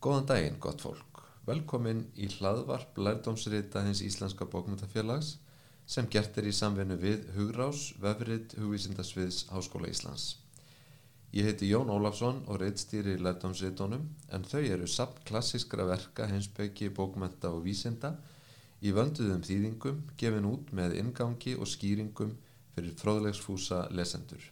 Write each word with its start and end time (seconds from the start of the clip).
Góðan 0.00 0.24
daginn, 0.24 0.54
gott 0.56 0.80
fólk. 0.80 1.18
Velkomin 1.44 1.98
í 2.16 2.24
hlaðvarp 2.32 2.96
lærdómsrita 2.96 3.82
hins 3.84 4.00
Íslenska 4.00 4.46
bókmyndafélags 4.48 5.34
sem 5.84 6.06
gert 6.08 6.38
er 6.40 6.46
í 6.48 6.54
samvinnu 6.56 6.96
við 7.02 7.26
Hugrás, 7.34 7.82
Vefrit, 8.00 8.54
Hugvísindasviðs, 8.56 9.42
Háskóla 9.52 9.90
Íslands. 9.92 10.38
Ég 11.36 11.50
heiti 11.50 11.68
Jón 11.68 11.92
Ólafsson 11.92 12.40
og 12.46 12.62
reittstýri 12.62 13.18
lærdómsritunum 13.20 14.06
en 14.32 14.48
þau 14.48 14.62
eru 14.62 14.88
samt 14.88 15.20
klassiskra 15.28 15.84
verka 15.90 16.30
hinsbyggi, 16.32 16.88
bókmynda 16.96 17.52
og 17.52 17.60
vísinda 17.68 18.14
í 18.80 18.96
vönduðum 18.96 19.44
þýðingum 19.44 20.00
gefin 20.16 20.48
út 20.48 20.72
með 20.80 20.96
ingangi 21.02 21.58
og 21.60 21.68
skýringum 21.68 22.32
fyrir 22.72 22.96
fróðlegsfúsa 23.04 23.84
lesendur. 23.92 24.48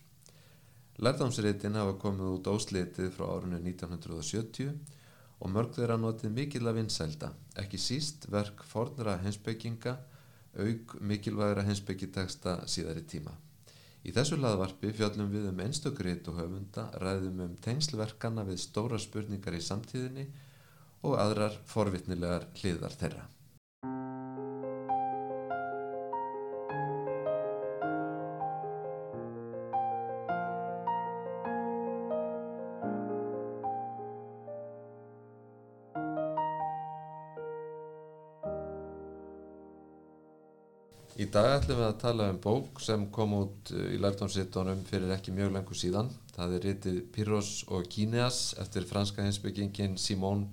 Lærdómsritin 1.01 1.81
hafa 1.81 1.97
komið 2.05 2.37
út 2.37 2.53
óslitið 2.53 3.15
frá 3.17 3.31
árunni 3.33 3.65
1970 3.65 4.98
og 5.39 5.53
mörg 5.55 5.75
þeirra 5.77 5.99
notið 6.01 6.33
mikil 6.35 6.65
að 6.67 6.81
vinsælda, 6.81 7.33
ekki 7.63 7.79
síst 7.79 8.27
verk 8.33 8.65
fornra 8.67 9.19
hensbygginga, 9.23 9.95
auk 10.59 10.97
mikilvægra 11.01 11.63
hensbyggiteksta 11.69 12.57
síðari 12.67 13.05
tíma. 13.07 13.35
Í 14.07 14.15
þessu 14.15 14.39
laðvarpi 14.41 14.91
fjöllum 14.97 15.31
við 15.31 15.49
um 15.51 15.63
einstökrit 15.63 16.29
og 16.31 16.39
höfunda, 16.41 16.89
ræðum 17.03 17.43
um 17.45 17.57
tengslverkana 17.63 18.47
við 18.49 18.63
stóra 18.63 18.99
spurningar 18.99 19.57
í 19.59 19.63
samtíðinni 19.63 20.29
og 21.07 21.19
aðrar 21.23 21.59
forvitnilegar 21.69 22.49
hliðar 22.59 22.95
þeirra. 22.99 23.27
Í 41.29 41.31
dag 41.35 41.59
ætlum 41.59 41.77
við 41.77 41.85
að 41.85 41.99
tala 42.01 42.27
um 42.33 42.37
bók 42.41 42.79
sem 42.81 43.03
kom 43.13 43.35
út 43.37 43.71
uh, 43.77 43.81
í 43.93 43.99
lærtónsittunum 44.01 44.79
fyrir 44.89 45.11
ekki 45.13 45.35
mjög 45.37 45.51
lengur 45.53 45.77
síðan. 45.77 46.07
Það 46.33 46.53
er 46.57 46.63
ritið 46.65 47.01
Pyrrhos 47.13 47.51
og 47.69 47.85
Kíneas 47.93 48.39
eftir 48.63 48.87
franska 48.89 49.21
hinsbyggingin 49.27 49.99
Simone 50.01 50.47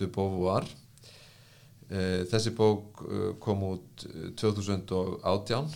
de 0.00 0.08
Beauvoir. 0.10 0.66
Uh, 1.86 2.26
þessi 2.32 2.50
bók 2.58 2.98
uh, 3.04 3.28
kom 3.38 3.62
út 3.68 4.02
2018 4.42 5.70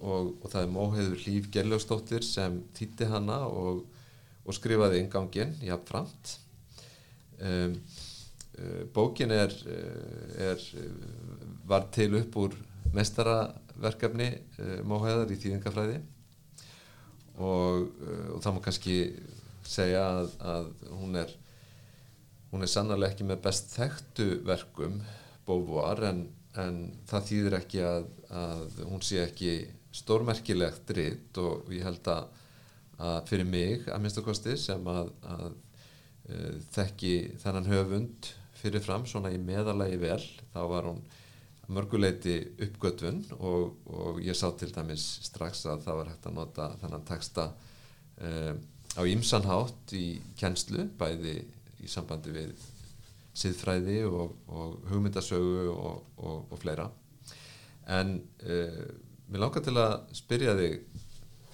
og, 0.00 0.32
og 0.34 0.48
það 0.50 0.58
er 0.64 0.72
móheður 0.74 1.22
Líf 1.28 1.46
Gerljósdóttir 1.54 2.26
sem 2.26 2.58
þýtti 2.74 3.06
hana 3.12 3.44
og, 3.46 3.84
og 4.42 4.56
skrifaði 4.58 5.04
ingangin 5.04 5.54
jafnframt. 5.62 6.32
Um, 7.38 7.78
bókin 8.96 9.30
er, 9.30 9.54
er, 10.42 10.66
var 11.70 11.86
til 11.94 12.16
upp 12.18 12.40
úr 12.42 12.58
mestaraverkefni 12.96 13.62
uh, 13.82 14.76
Móhæðar 14.86 15.32
í 15.32 15.40
þýðingafræði. 15.40 15.98
Og, 17.36 17.88
uh, 18.00 18.28
og 18.36 18.44
það 18.44 18.54
má 18.56 18.62
kannski 18.64 19.00
segja 19.66 20.06
að, 20.20 20.30
að 20.40 20.70
hún 20.94 21.18
er 21.20 21.34
hún 22.56 22.64
er 22.64 22.70
sannarlega 22.70 23.14
ekki 23.14 23.26
með 23.28 23.42
best 23.44 23.74
þekktu 23.76 24.28
verkum 24.46 25.00
Beauvoir 25.46 26.02
en, 26.08 26.22
en 26.58 26.78
það 27.06 27.28
þýðir 27.30 27.56
ekki 27.58 27.82
að, 27.86 28.08
að 28.32 28.80
hún 28.88 29.04
sé 29.04 29.20
ekki 29.22 29.52
stórmerkilegt 29.96 30.86
dritt 30.88 31.38
og 31.40 31.68
ég 31.74 31.86
held 31.86 32.08
að, 32.12 32.26
að 32.98 33.20
fyrir 33.30 33.48
mig 33.48 33.86
að 33.90 34.02
minnstakosti 34.04 34.56
sem 34.60 34.90
að 34.90 35.12
uh, 35.28 35.46
þekki 36.74 37.14
þennan 37.42 37.70
höfund 37.70 38.32
fyrirfram 38.56 39.06
svona 39.08 39.30
í 39.34 39.38
meðalagi 39.40 40.00
vel 40.00 40.22
þá 40.54 40.60
var 40.72 40.90
hún 40.90 41.04
mörguleiti 41.72 42.36
uppgötvun 42.66 43.22
og, 43.38 43.76
og 43.90 44.20
ég 44.22 44.36
sá 44.38 44.48
til 44.58 44.70
dæmis 44.74 45.04
strax 45.26 45.64
að 45.66 45.82
það 45.86 46.00
var 46.00 46.10
hægt 46.12 46.28
að 46.28 46.36
nota 46.38 46.68
þannan 46.82 47.06
texta 47.08 47.46
uh, 47.50 48.52
á 48.96 49.02
ímsanhátt 49.02 49.96
í 49.98 50.06
kennslu 50.38 50.86
bæði 50.98 51.40
í 51.82 51.90
sambandi 51.90 52.34
við 52.34 52.68
siðfræði 53.36 53.98
og, 54.08 54.36
og 54.48 54.78
hugmyndasögu 54.92 55.66
og, 55.74 56.46
og 56.46 56.56
fleira 56.62 56.86
en 57.98 58.16
uh, 58.46 58.86
mér 59.26 59.42
langar 59.42 59.66
til 59.66 59.76
að 59.80 59.98
spyrja 60.16 60.56
þig 60.58 60.80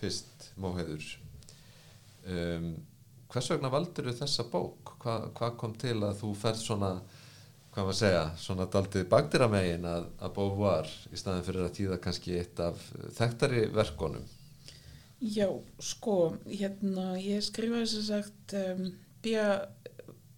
fyrst 0.02 0.48
Móheður 0.60 1.04
um, 2.28 2.72
hvers 3.32 3.48
vegna 3.52 3.70
valdur 3.72 4.12
þessa 4.12 4.44
bók? 4.52 4.96
Hva, 5.00 5.16
hvað 5.32 5.58
kom 5.60 5.74
til 5.80 5.96
að 6.02 6.18
þú 6.20 6.32
ferð 6.36 6.60
svona 6.60 6.92
hvað 7.72 7.88
maður 7.88 7.98
segja, 7.98 8.22
svona 8.36 8.68
daldið 8.68 9.08
baktiramegin 9.08 9.88
að, 9.88 10.06
að 10.20 10.36
Beauvoir 10.36 10.92
í 11.12 11.18
staðin 11.20 11.46
fyrir 11.46 11.66
að 11.66 11.74
tíða 11.78 11.98
kannski 12.04 12.38
eitt 12.38 12.60
af 12.60 12.80
þekktari 13.16 13.66
verkonum 13.72 14.28
Já, 15.22 15.46
sko, 15.78 16.34
hérna 16.50 17.12
ég 17.22 17.44
skrifaði 17.46 17.86
sem 17.86 18.02
sagt 18.08 18.54
um, 18.58 18.88
bíja 19.22 19.68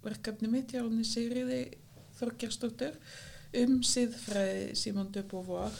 verkefni 0.05 0.51
mitt 0.53 0.75
hjá 0.75 0.83
henni 0.83 1.07
Sigriði 1.09 1.63
Þorgjarsdóttur 2.19 2.99
um 3.63 3.79
siðfræði 3.87 4.75
Simon 4.77 5.09
de 5.15 5.23
Beauvoir. 5.31 5.73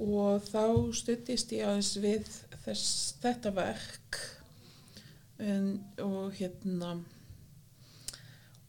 Og 0.00 0.40
þá 0.48 0.94
stuttist 0.96 1.52
ég 1.52 1.68
aðeins 1.68 1.92
við 2.00 2.30
þess, 2.64 2.86
þetta 3.20 3.52
verk. 3.54 4.20
En, 5.44 5.68
og 6.00 6.32
hérna 6.38 6.96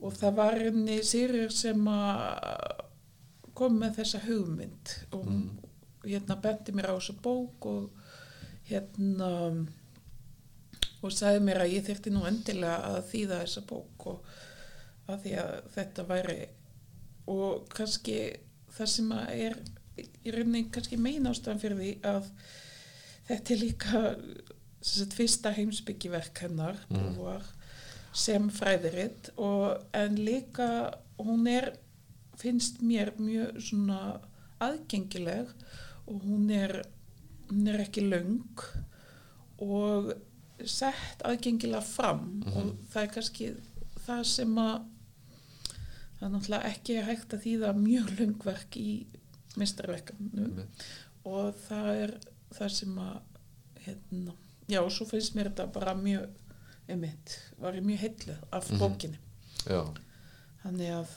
og 0.03 0.17
það 0.19 0.35
var 0.39 0.59
henni 0.59 0.97
Sýrir 1.05 1.53
sem 1.55 1.87
kom 3.55 3.77
með 3.79 4.01
þessa 4.01 4.21
hugmynd 4.25 4.95
og 5.15 5.29
mm. 5.29 5.45
hérna 6.05 6.39
bendi 6.43 6.75
mér 6.75 6.91
á 6.91 6.95
þessa 6.97 7.15
bók 7.23 7.69
og 7.71 8.03
hérna 8.69 9.31
og 11.05 11.13
sagði 11.13 11.43
mér 11.45 11.63
að 11.63 11.75
ég 11.75 11.85
þurfti 11.85 12.13
nú 12.13 12.25
endilega 12.27 12.91
að 12.91 12.99
þýða 13.11 13.39
þessa 13.43 13.65
bók 13.69 14.07
og 14.11 14.35
að 15.11 15.25
því 15.25 15.33
að 15.43 15.55
þetta 15.75 16.07
væri 16.09 16.37
og 17.31 17.65
kannski 17.73 18.19
það 18.75 18.91
sem 18.91 19.11
að 19.15 19.33
er 19.47 19.57
í 20.25 20.33
rauninni 20.33 20.65
kannski 20.73 20.99
meina 20.99 21.31
ástæðan 21.31 21.61
fyrir 21.61 21.79
því 21.79 21.91
að 22.09 22.31
þetta 23.29 23.53
er 23.53 23.61
líka 23.61 24.01
fyrsta 25.15 25.53
heimsbyggjiverk 25.55 26.41
hennar 26.45 26.81
mm. 26.89 27.05
og 27.05 27.21
var 27.21 27.47
sem 28.15 28.49
fræðiritt 28.49 29.31
en 29.93 30.15
líka 30.15 30.69
hún 31.19 31.47
er 31.51 31.73
finnst 32.39 32.81
mér 32.83 33.13
mjög 33.19 33.59
svona 33.63 33.99
aðgengileg 34.63 35.51
og 36.07 36.23
hún 36.23 36.49
er, 36.53 36.81
hún 37.49 37.67
er 37.71 37.83
ekki 37.85 38.05
laung 38.05 38.63
og 39.63 40.11
sett 40.63 41.23
aðgengilega 41.27 41.83
fram 41.83 42.19
mm 42.19 42.43
-hmm. 42.43 42.57
og 42.57 42.75
það 42.91 43.03
er 43.03 43.13
kannski 43.13 43.49
það 44.05 44.23
sem 44.23 44.57
að 44.57 44.75
það 46.15 46.27
er 46.27 46.31
náttúrulega 46.33 46.69
ekki 46.71 47.01
hægt 47.09 47.33
að 47.33 47.43
þýða 47.45 47.73
mjög 47.77 48.19
laungverk 48.19 48.77
í 48.77 49.05
mistarverkanu 49.55 50.29
mm 50.33 50.53
-hmm. 50.53 50.65
og 51.23 51.55
það 51.67 51.89
er 52.03 52.19
það 52.51 52.69
sem 52.69 52.97
að 52.97 53.19
hérna, 53.85 54.33
já 54.67 54.79
og 54.81 54.91
svo 54.91 55.05
finnst 55.05 55.35
mér 55.35 55.49
þetta 55.49 55.67
bara 55.67 55.93
mjög 55.93 56.29
einmitt, 56.91 57.39
var 57.61 57.77
ég 57.77 57.85
mjög 57.85 58.03
heitluð 58.03 58.37
af 58.51 58.69
mm 58.69 58.75
-hmm. 58.75 58.79
bókinni 58.79 59.19
Já. 59.65 59.83
þannig 60.63 60.89
að 60.99 61.09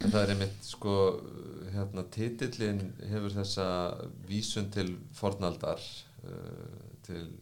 en 0.00 0.10
það 0.10 0.22
er 0.22 0.30
einmitt 0.30 0.64
sko 0.64 0.94
hérna 1.72 2.04
titillin 2.10 2.92
hefur 3.10 3.30
þessa 3.30 3.66
vísun 4.28 4.70
til 4.70 4.96
fornaldar 5.12 5.80
uh, 6.24 6.94
til 7.02 7.32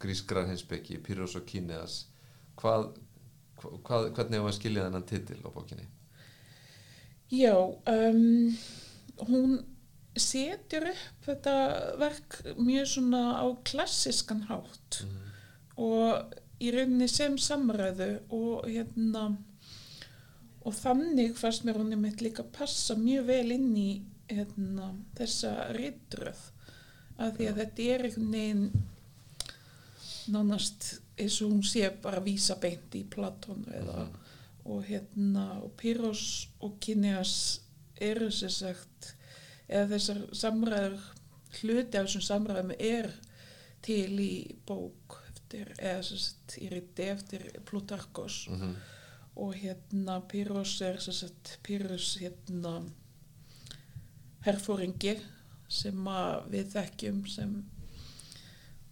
grískrar 0.00 0.46
hinsbyggi, 0.46 0.98
Pyrrhos 0.98 1.36
og 1.36 1.46
Kíneas 1.46 2.06
hvað, 2.56 2.92
hvað 3.56 4.12
hvernig 4.14 4.38
hefur 4.38 4.48
að 4.48 4.54
skilja 4.60 4.84
þennan 4.84 5.06
titill 5.06 5.44
á 5.44 5.50
bókinni? 5.50 5.88
Já 7.30 7.56
um, 7.86 8.56
hún 9.28 9.64
setur 10.16 10.88
upp 10.88 11.26
þetta 11.26 11.54
verk 11.98 12.42
mjög 12.56 12.86
svona 12.86 13.22
á 13.44 13.46
klassiskan 13.64 14.42
hátt 14.42 15.04
mm 15.04 15.28
og 15.78 16.34
í 16.58 16.72
rauninni 16.74 17.08
sem 17.10 17.38
samræðu 17.38 18.10
og 18.34 18.66
hérna 18.66 19.28
og 20.66 20.74
þannig 20.74 21.36
fannst 21.38 21.64
mér 21.64 21.78
hún 21.80 21.94
einmitt 21.94 22.22
líka 22.24 22.44
passa 22.54 22.96
mjög 22.98 23.28
vel 23.30 23.54
inn 23.54 23.74
í 23.78 23.90
hérna, 24.28 24.92
þessa 25.16 25.52
reyndröð 25.76 26.40
að 27.18 27.36
því 27.36 27.50
að 27.50 27.60
þetta 27.62 27.86
er 27.94 28.06
einhvern 28.08 28.32
veginn 28.34 28.66
nánast 30.28 30.88
eins 31.18 31.38
og 31.42 31.54
hún 31.54 31.62
sé 31.66 31.88
bara 32.02 32.22
vísa 32.22 32.58
beint 32.60 32.94
í 32.98 33.04
Platón 33.08 33.64
eða 33.74 34.08
og 34.68 34.82
hérna 34.84 35.46
og 35.64 35.72
Pyrrhos 35.80 36.48
og 36.60 36.76
Kineas 36.82 37.34
eru 37.96 38.28
sér 38.34 38.52
sagt 38.52 39.14
eða 39.68 39.94
þessar 39.94 40.20
samræður 40.42 41.06
hluti 41.58 41.98
af 41.98 42.06
þessum 42.06 42.26
samræðum 42.26 42.74
er 42.76 43.10
til 43.84 44.20
í 44.20 44.32
bók 44.68 45.17
eftir 45.48 45.70
eða 45.80 46.02
í 46.60 46.68
riti 46.68 47.08
eftir 47.08 47.44
Plutarkos 47.64 48.48
mm 48.48 48.60
-hmm. 48.60 48.74
og 49.36 49.54
hérna 49.54 50.20
Pyrrhus 50.28 50.80
er 50.82 50.98
sagt 51.00 51.58
Pyrrhus 51.62 52.18
hérna 52.20 52.82
herfóringi 54.44 55.18
sem 55.68 56.06
að 56.06 56.50
við 56.50 56.72
þekkjum 56.72 57.26
sem 57.26 57.64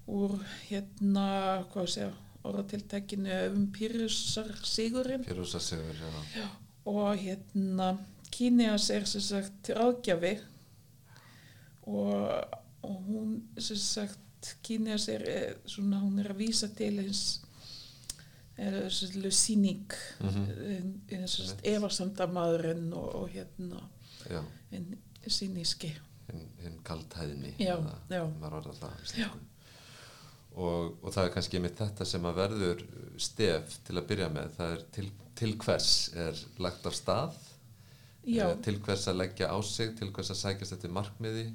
úr 0.07 0.39
hérna 0.69 1.65
hvað 1.73 1.87
sé 1.89 2.13
orðatiltækinu 2.43 3.53
um 3.53 3.73
Pyrrhusar 3.73 4.53
sigurinn 4.65 5.25
Pyrrhusar 5.25 5.61
sigur, 5.61 5.95
já. 6.35 6.49
og 6.85 7.17
hérna 7.17 7.99
Kíneas 8.31 8.91
er 8.91 9.05
sem 9.05 9.21
sagt 9.21 9.69
ráðgjafi 9.69 10.39
og, 11.87 12.45
og 12.83 12.97
hún 13.09 13.43
sem 13.59 13.77
sagt 13.77 14.26
Kíneas 14.63 15.09
er 15.09 15.27
eh, 15.29 15.55
svona 15.67 16.01
hún 16.03 16.21
er 16.23 16.31
að 16.33 16.41
vísa 16.45 16.69
til 16.77 16.99
eins 17.03 17.43
síník 19.37 19.93
Mm 20.21 21.03
eins 21.13 21.41
og 21.41 21.59
efarsamdamaðurinn 21.63 22.93
og, 22.97 23.09
og 23.15 23.29
hérna 23.29 23.83
síníski 25.29 25.91
hinn 26.31 26.47
hin 26.63 26.79
kaldhæðni 26.87 27.55
Já, 27.59 27.77
eða 27.77 27.99
já. 28.11 28.25
maður 28.41 28.57
orðar 28.61 28.79
það 28.81 28.95
á 28.97 28.99
íslensku. 29.05 29.39
og, 30.57 30.97
og 31.03 31.13
það 31.15 31.25
er 31.25 31.35
kannski 31.37 31.61
með 31.63 31.77
þetta 31.83 32.05
sem 32.05 32.25
að 32.31 32.41
verður 32.41 32.83
stef 33.19 33.79
til 33.87 33.99
að 33.99 34.09
byrja 34.11 34.29
með. 34.33 34.51
Það 34.57 34.75
er 34.77 34.83
til, 34.97 35.07
til 35.35 35.53
hvers 35.63 35.93
er 36.15 36.43
lagt 36.59 36.87
af 36.87 36.97
stað? 36.97 37.39
Já, 38.27 38.49
eh, 38.49 38.59
til 38.67 38.81
hvers 38.83 39.07
að 39.11 39.21
leggja 39.21 39.53
á 39.53 39.59
sig 39.63 39.95
til 39.99 40.11
hvers 40.11 40.33
að 40.35 40.43
sækjast 40.43 40.77
eftir 40.79 40.91
markmiði? 40.91 41.47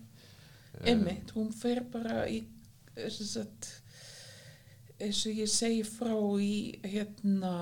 Eh, 0.80 0.92
einmitt, 0.94 1.34
hún 1.36 1.52
fer 1.56 1.84
bara 1.92 2.24
í 2.32 2.44
sagt 2.44 2.61
eins 5.02 5.22
og 5.26 5.40
ég 5.42 5.50
segi 5.50 5.82
frá 5.88 6.14
í 6.42 6.80
hérna 6.86 7.54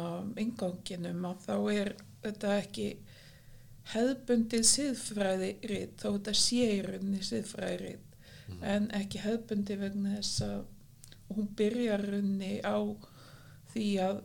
inganginum 0.42 1.26
að 1.30 1.46
þá 1.46 1.56
er 1.74 1.94
þetta 2.24 2.56
ekki 2.60 2.88
hefðbundið 3.94 4.66
siðfræði 4.70 5.52
rít, 5.72 5.96
þá 6.02 6.08
þetta 6.18 6.34
sé 6.38 6.66
í 6.76 6.82
rauninni 6.86 7.22
siðfræði 7.26 7.80
rít 7.86 8.06
Mhm. 8.50 8.64
en 8.66 8.88
ekki 8.98 9.20
hefðbundið 9.22 9.80
vegna 9.84 10.16
þess 10.18 10.42
að 10.42 10.66
hún 11.30 11.48
byrjar 11.56 12.02
rauninni 12.02 12.56
á 12.66 12.78
því 13.74 13.86
að 14.02 14.22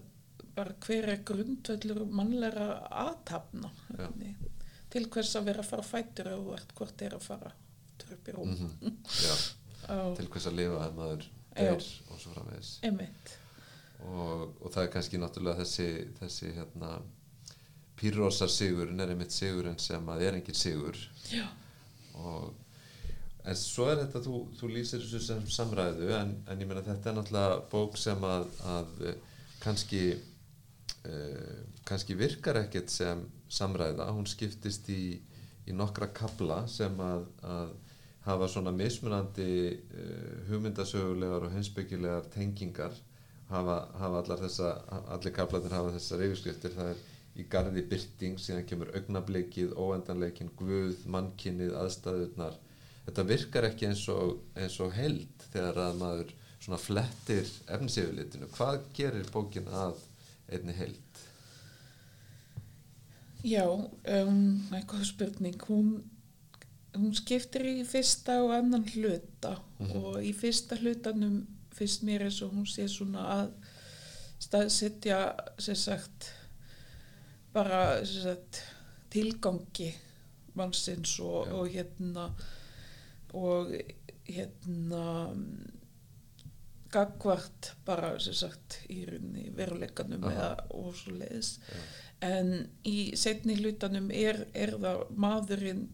bara 0.56 0.72
hver 0.87 1.08
er 1.12 1.19
grundvöldur 1.28 2.05
mannlega 2.08 2.69
aðtapna 2.88 3.70
Já. 3.99 4.08
til 4.90 5.05
hvers 5.10 5.34
að 5.37 5.44
vera 5.50 5.60
að 5.62 5.69
fara 5.69 5.82
á 5.84 5.90
fætur 5.93 6.31
og 6.32 6.60
hvert 6.78 7.02
er 7.02 7.17
að 7.19 7.26
fara 7.26 7.52
upp 8.14 8.28
í 8.28 8.32
rúm 8.37 8.49
mhm, 8.55 8.96
já, 9.05 9.34
á 9.88 10.14
til 10.16 10.28
hvers 10.32 10.48
að 10.50 10.58
lifa 10.60 10.81
að 10.84 10.96
maður 10.98 11.26
deyr 11.54 11.75
og 12.10 12.20
svo 12.20 12.34
framvegis. 12.34 12.70
Og, 14.04 14.48
og 14.60 14.72
það 14.75 14.82
er 14.82 14.90
kannski 14.92 15.20
náttúrulega 15.22 15.62
þessi, 15.62 15.88
þessi 16.19 16.50
hérna 16.58 16.90
pyrrósar 17.98 18.50
sigurinn 18.52 19.00
er 19.00 19.14
einmitt 19.14 19.32
sigurinn 19.32 19.78
sem 19.81 20.10
að 20.12 20.26
er 20.26 20.38
engin 20.40 20.58
sigur. 20.58 20.98
Og 22.19 22.52
en 23.44 23.58
svo 23.60 23.88
er 23.92 24.02
þetta, 24.02 24.22
þú, 24.25 24.40
þú 24.58 24.70
lýsir 24.72 25.02
þessu 25.04 25.20
sem 25.22 25.46
samræðu 25.52 26.10
en, 26.16 26.36
en 26.48 26.60
ég 26.60 26.69
meina 26.69 26.84
þetta 26.84 27.10
er 27.10 27.19
náttúrulega 27.19 27.58
bók 27.72 27.98
sem 28.00 28.25
að, 28.28 28.46
að 28.75 29.02
eh, 29.10 29.19
kannski 29.64 30.04
uh, 31.08 31.60
kannski 31.84 32.16
virkar 32.19 32.58
ekkert 32.64 32.92
sem 32.92 33.25
samræða, 33.52 34.08
hún 34.16 34.26
skiptist 34.28 34.88
í, 34.92 35.19
í 35.69 35.76
nokkra 35.76 36.08
kabla 36.16 36.64
sem 36.70 36.96
að, 37.04 37.26
að 37.44 37.75
hafa 38.25 38.49
svona 38.49 38.73
mismunandi 38.73 39.49
uh, 39.73 40.37
hugmyndasögulegar 40.50 41.49
og 41.49 41.56
heimsbyggilegar 41.56 42.31
tengingar 42.35 42.94
hafa, 43.50 43.81
hafa 44.00 44.23
allar 44.23 44.44
þessa 44.47 44.71
allir 45.17 45.35
kablanir 45.37 45.75
hafa 45.75 45.93
þessar 45.97 46.25
yfirskriftir. 46.29 46.76
Það 46.76 46.93
er 46.94 47.03
í 47.35 47.47
garði 47.50 47.82
byrting, 47.91 48.38
síðan 48.38 48.67
kemur 48.69 48.93
augnablikið, 48.94 49.75
óendanleikin, 49.75 50.53
guð, 50.59 51.03
mannkinnið, 51.11 51.75
aðstæðurnar. 51.81 52.56
Þetta 53.05 53.26
virkar 53.29 53.69
ekki 53.69 53.88
eins 53.91 54.05
og, 54.12 54.38
eins 54.56 54.79
og 54.81 54.94
held 54.97 55.47
þegar 55.50 55.81
að 55.88 56.00
maður 56.00 56.35
svona 56.65 56.81
flettir 56.81 57.49
efnisífulitinu 57.75 58.49
hvað 58.55 58.87
gerir 58.97 59.29
bókin 59.35 59.67
að 59.69 59.99
einni 60.49 60.73
held? 60.79 61.20
Já 63.44 63.67
um, 63.69 64.38
eitthvað 64.73 65.05
spurning. 65.11 65.59
Hún, 65.69 65.99
hún 66.94 67.14
skiptir 67.17 67.64
í 67.67 67.85
fyrsta 67.88 68.38
og 68.44 68.52
annan 68.56 68.85
hluta 68.94 69.56
Mhm. 69.81 69.96
og 70.05 70.17
í 70.23 70.32
fyrsta 70.35 70.76
hlutanum 70.79 71.46
fyrst 71.75 72.02
mér 72.06 72.23
eins 72.29 72.41
og 72.43 72.52
hún 72.55 72.67
sé 72.70 72.87
svona 72.88 73.25
að 73.35 73.50
staðsetja 74.44 75.19
sem 75.58 75.75
sagt 75.75 76.31
bara 77.52 78.05
sem 78.06 78.23
sagt 78.23 78.62
tilgangi 79.11 79.93
mannsins 80.55 81.17
og, 81.20 81.49
og 81.52 81.69
hérna 81.69 82.29
og 83.35 83.73
hérna 84.29 85.35
gagvart 86.94 87.73
bara 87.87 88.12
sem 88.23 88.35
sagt 88.38 88.76
í 88.93 89.00
rauninni 89.08 89.49
veruleikanum 89.56 90.23
eða 90.31 90.50
og 90.70 90.93
svo 90.94 91.17
leiðis 91.19 91.56
en 92.23 92.52
í 92.87 93.17
setni 93.19 93.56
hlutanum 93.58 94.11
er, 94.14 94.44
er 94.55 94.76
það 94.79 95.02
maðurinn 95.25 95.88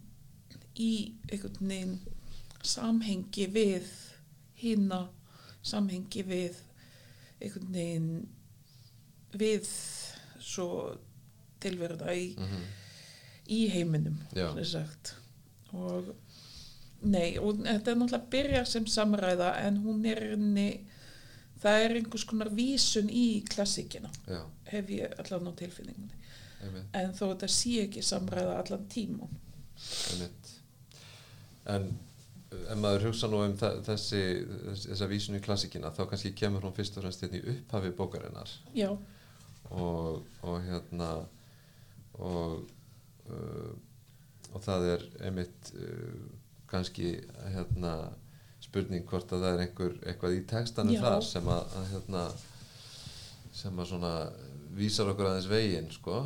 í 0.76 0.92
einhvern 1.30 1.70
veginn 1.72 1.96
samhengi 2.62 3.46
við 3.54 3.88
hina 4.60 5.06
samhengi 5.62 6.22
við 6.28 6.58
einhvern 7.40 7.72
veginn 7.74 8.10
við 9.40 9.68
svo 10.40 10.68
tilverða 11.60 12.14
í, 12.16 12.34
mm 12.36 12.68
í 13.50 13.64
heiminum 13.72 14.20
og 15.74 16.12
nei, 17.02 17.38
og 17.40 17.62
þetta 17.64 17.92
er 17.92 17.98
náttúrulega 17.98 18.30
byrjar 18.34 18.68
sem 18.68 18.86
samræða 18.90 19.50
en 19.64 19.80
hún 19.84 20.04
er 20.08 20.22
inni 20.34 20.68
það 21.62 21.84
er 21.84 21.96
einhvers 21.98 22.26
konar 22.28 22.50
vísun 22.54 23.10
í 23.10 23.42
klassíkina 23.50 24.10
já, 24.28 24.40
hef 24.70 24.90
ég 24.94 25.14
allan 25.22 25.50
á 25.50 25.52
tilfinningunni. 25.58 26.16
Einmitt, 26.60 26.88
en 26.96 27.14
þó 27.16 27.24
þetta 27.32 27.50
sé 27.56 27.76
ekki 27.86 28.04
samræða 28.04 28.58
allan 28.62 28.86
tíman 28.92 29.38
einmitt 30.12 30.54
en 31.68 31.90
ef 32.50 32.78
maður 32.80 33.10
hugsa 33.10 33.28
nú 33.30 33.42
um 33.44 33.54
þessi, 33.58 34.22
þessa 34.86 35.08
vísun 35.10 35.38
í 35.38 35.42
klassikina 35.44 35.92
þá 35.94 36.02
kannski 36.10 36.32
kemur 36.38 36.64
hún 36.66 36.74
fyrst 36.74 36.96
og 36.98 37.04
fremst 37.04 37.22
hérna 37.24 37.38
í 37.38 37.54
upphafi 37.54 37.92
bókarinnar. 37.98 38.54
Já, 38.74 38.90
og, 39.70 40.24
og 40.42 40.58
hérna 40.66 41.12
og 42.18 42.64
uh, 43.30 43.70
og 44.50 44.64
það 44.64 44.88
er 44.94 45.06
einmitt 45.28 45.72
uh, 45.78 46.16
kannski 46.70 47.14
hérna 47.54 47.94
spurning 48.60 49.06
hvort 49.08 49.30
að 49.32 49.44
það 49.44 49.54
er 49.54 49.64
einhver 49.64 49.96
eitthvað 50.04 50.36
í 50.36 50.44
textanum 50.50 50.94
Já. 50.94 51.02
þar 51.06 51.26
sem 51.26 51.50
að, 51.50 51.76
að 51.78 51.90
hérna 51.94 52.24
sem 53.60 53.82
að 53.82 53.90
svona 53.92 54.12
vísar 54.76 55.10
okkur 55.10 55.30
aðeins 55.30 55.50
veginn 55.50 55.90
sko. 55.92 56.20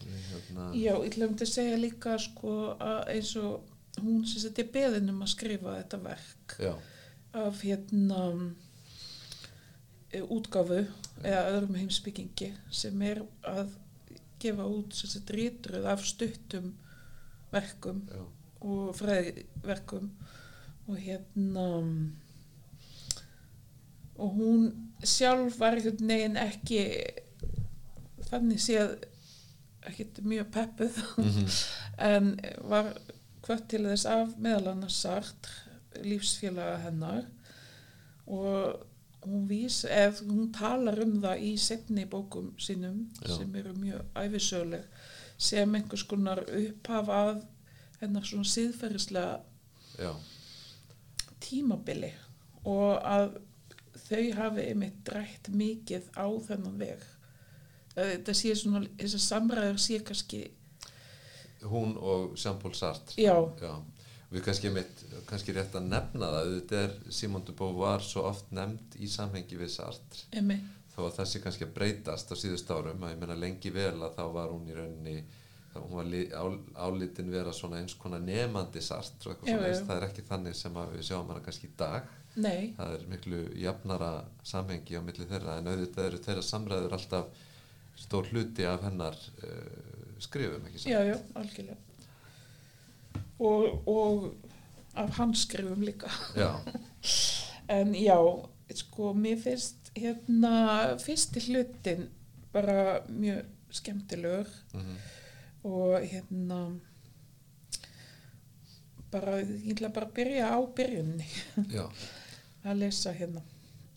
Hérna, 0.00 0.70
já, 0.74 0.94
ég 0.96 1.12
glemt 1.14 1.42
að 1.44 1.50
segja 1.50 1.76
líka 1.78 2.14
sko 2.18 2.54
að 2.80 3.10
eins 3.14 3.34
og 3.40 3.69
hún 3.98 4.24
sem 4.28 4.42
þetta 4.46 4.62
er 4.64 4.72
beðin 4.74 5.12
um 5.12 5.22
að 5.24 5.32
skrifa 5.34 5.76
þetta 5.78 6.00
verk 6.04 6.56
já, 6.62 6.72
af 7.40 7.62
hérna 7.66 8.22
e, 10.10 10.22
útgáfu 10.22 10.82
eða 11.22 11.46
öðrum 11.52 11.78
heimsbyggingi 11.80 12.52
sem 12.74 13.02
er 13.06 13.22
að 13.46 13.74
gefa 14.40 14.66
út 14.70 14.96
sem 14.96 15.12
þetta 15.16 15.36
rítröð 15.36 15.90
af 15.90 16.06
stuttum 16.06 16.72
verkum 17.50 18.04
já, 18.08 18.22
og 18.60 18.94
fræðverkum 18.98 20.10
og 20.90 20.96
hérna 21.00 21.66
og 24.20 24.34
hún 24.36 24.66
sjálf 25.06 25.56
var 25.60 25.78
einhvern 25.78 26.10
veginn 26.12 26.36
ekki 26.40 26.82
þannig 28.30 28.60
séð 28.62 28.98
ekkert 29.88 30.20
mjög 30.28 30.50
peppuð. 30.52 30.98
Mhm. 31.16 31.46
en 32.10 32.28
var 32.68 32.92
hvort 33.46 33.66
til 33.68 33.84
þess 33.88 34.06
af 34.10 34.36
meðal 34.38 34.74
annars 34.74 35.00
Sartre 35.02 36.02
lífsfélaga 36.04 36.76
hennar. 36.84 37.24
Og 38.26 38.86
hún 39.26 39.46
vís, 39.48 39.84
ef 39.84 40.22
hún 40.24 40.52
talar 40.54 41.00
um 41.04 41.18
það 41.22 41.44
í 41.44 41.54
setni 41.60 42.06
bókum 42.08 42.52
sínum 42.58 43.02
Já. 43.20 43.36
sem 43.36 43.56
eru 43.56 43.74
mjög 43.76 44.04
æfisöguleg 44.16 44.84
sem 45.40 45.74
einhvers 45.74 46.04
konar 46.08 46.40
upphaf 46.46 47.08
af 47.08 47.42
hennar 48.00 48.24
svona 48.24 48.48
siðferðislega 48.48 49.40
já, 50.00 50.12
tímabili 51.40 52.12
og 52.64 53.00
að 53.04 53.38
þau 54.06 54.24
hafi 54.36 54.66
einmitt 54.68 55.02
drætt 55.06 55.50
mikið 55.52 56.08
á 56.16 56.26
þennan 56.46 56.80
veg. 56.80 57.04
Að 57.96 58.12
þetta 58.14 58.34
sé 58.36 58.54
svona, 58.56 58.82
þessar 59.00 59.24
samræður 59.26 59.80
sé 59.82 60.00
kannski 60.06 60.42
hún 61.68 61.96
og 61.98 62.36
Jean-Paul 62.40 62.74
Sartre 62.74 63.20
Já. 63.22 63.34
já. 63.60 63.74
við 64.30 64.44
kannski, 64.46 64.70
mitt, 64.70 65.04
kannski 65.26 65.52
rétt 65.56 65.74
að 65.74 65.88
nefna 65.90 66.28
það 66.36 66.52
þetta 66.54 66.82
er 66.84 66.94
Simone 67.10 67.44
de 67.44 67.52
Beauvoir 67.58 68.00
svo 68.06 68.22
oft 68.28 68.52
nefnd 68.54 68.96
í 69.02 69.08
samhengi 69.10 69.58
við 69.58 69.72
Sartre 69.74 70.24
einmitt, 70.38 70.64
þó 70.94 71.04
að 71.08 71.16
það 71.18 71.28
sé 71.32 71.40
kannski 71.44 71.66
að 71.66 71.74
breytast 71.80 72.30
á 72.32 72.34
síðust 72.38 72.70
árum 72.70 73.02
að 73.04 73.14
ég 73.16 73.20
menna 73.24 73.36
lengi 73.38 73.70
vel 73.74 73.96
að 74.02 74.14
þá 74.16 74.24
var 74.38 74.48
hún 74.54 74.68
í 74.70 74.74
rauninni 74.78 75.16
hún 75.74 75.92
var 75.94 76.04
lí- 76.10 76.30
ál- 76.34 76.62
álitin 76.82 77.28
vera 77.30 77.52
svona 77.54 77.78
eins 77.78 77.94
konar 77.94 78.18
nefandi 78.24 78.80
sart 78.82 79.20
og 79.26 79.34
eitthvað 79.36 79.50
Já, 79.52 79.56
svona, 79.58 79.68
já. 79.74 79.84
það 79.86 79.96
er 80.00 80.06
ekki 80.08 80.24
þannig 80.30 80.56
sem 80.58 80.74
við 80.94 81.04
sjáum 81.06 81.28
hana 81.30 81.44
kannski 81.44 81.68
í 81.68 81.76
dag 81.78 82.08
nei, 82.36 82.72
það 82.78 82.94
er 82.96 83.04
miklu 83.10 83.38
jafnara 83.58 84.08
samhengi 84.46 84.98
á 84.98 85.02
milli 85.02 85.26
þeirra 85.30 85.58
en 85.60 85.70
auðvitað 85.70 86.08
eru 86.08 86.18
þeirra 86.26 86.42
samræður 86.46 86.96
alltaf 86.98 87.46
stór 88.00 88.30
hluti 88.32 88.66
af 88.66 88.82
hennar 88.86 89.14
uh, 89.44 90.09
skrifum 90.20 90.66
ekki 90.68 90.82
satt? 90.82 90.92
Já, 90.92 91.00
já, 91.08 91.16
algjörlega. 91.34 91.76
Og, 93.40 93.88
og 93.88 94.34
af 95.00 95.14
handskrifum 95.16 95.82
líka. 95.86 96.10
Já, 96.36 96.50
en 97.78 97.94
já, 97.94 98.18
sko, 98.74 99.14
mér 99.14 99.40
finnst 99.40 99.90
hérna 99.96 100.96
fyrsti 101.02 101.40
hlutin 101.48 102.08
bara 102.52 103.00
mjög 103.08 103.44
skemmtilegur. 103.70 104.48
Mhm, 104.74 104.96
og 105.64 106.00
hérna 106.02 106.60
bara, 109.10 109.40
ég 109.42 109.74
ætla 109.74 109.90
bara 109.92 110.06
að 110.06 110.14
byrja 110.14 110.52
á 110.54 110.58
byrjunni 110.76 111.26
að 112.68 112.80
lesa 112.84 113.12
hérna. 113.16 113.42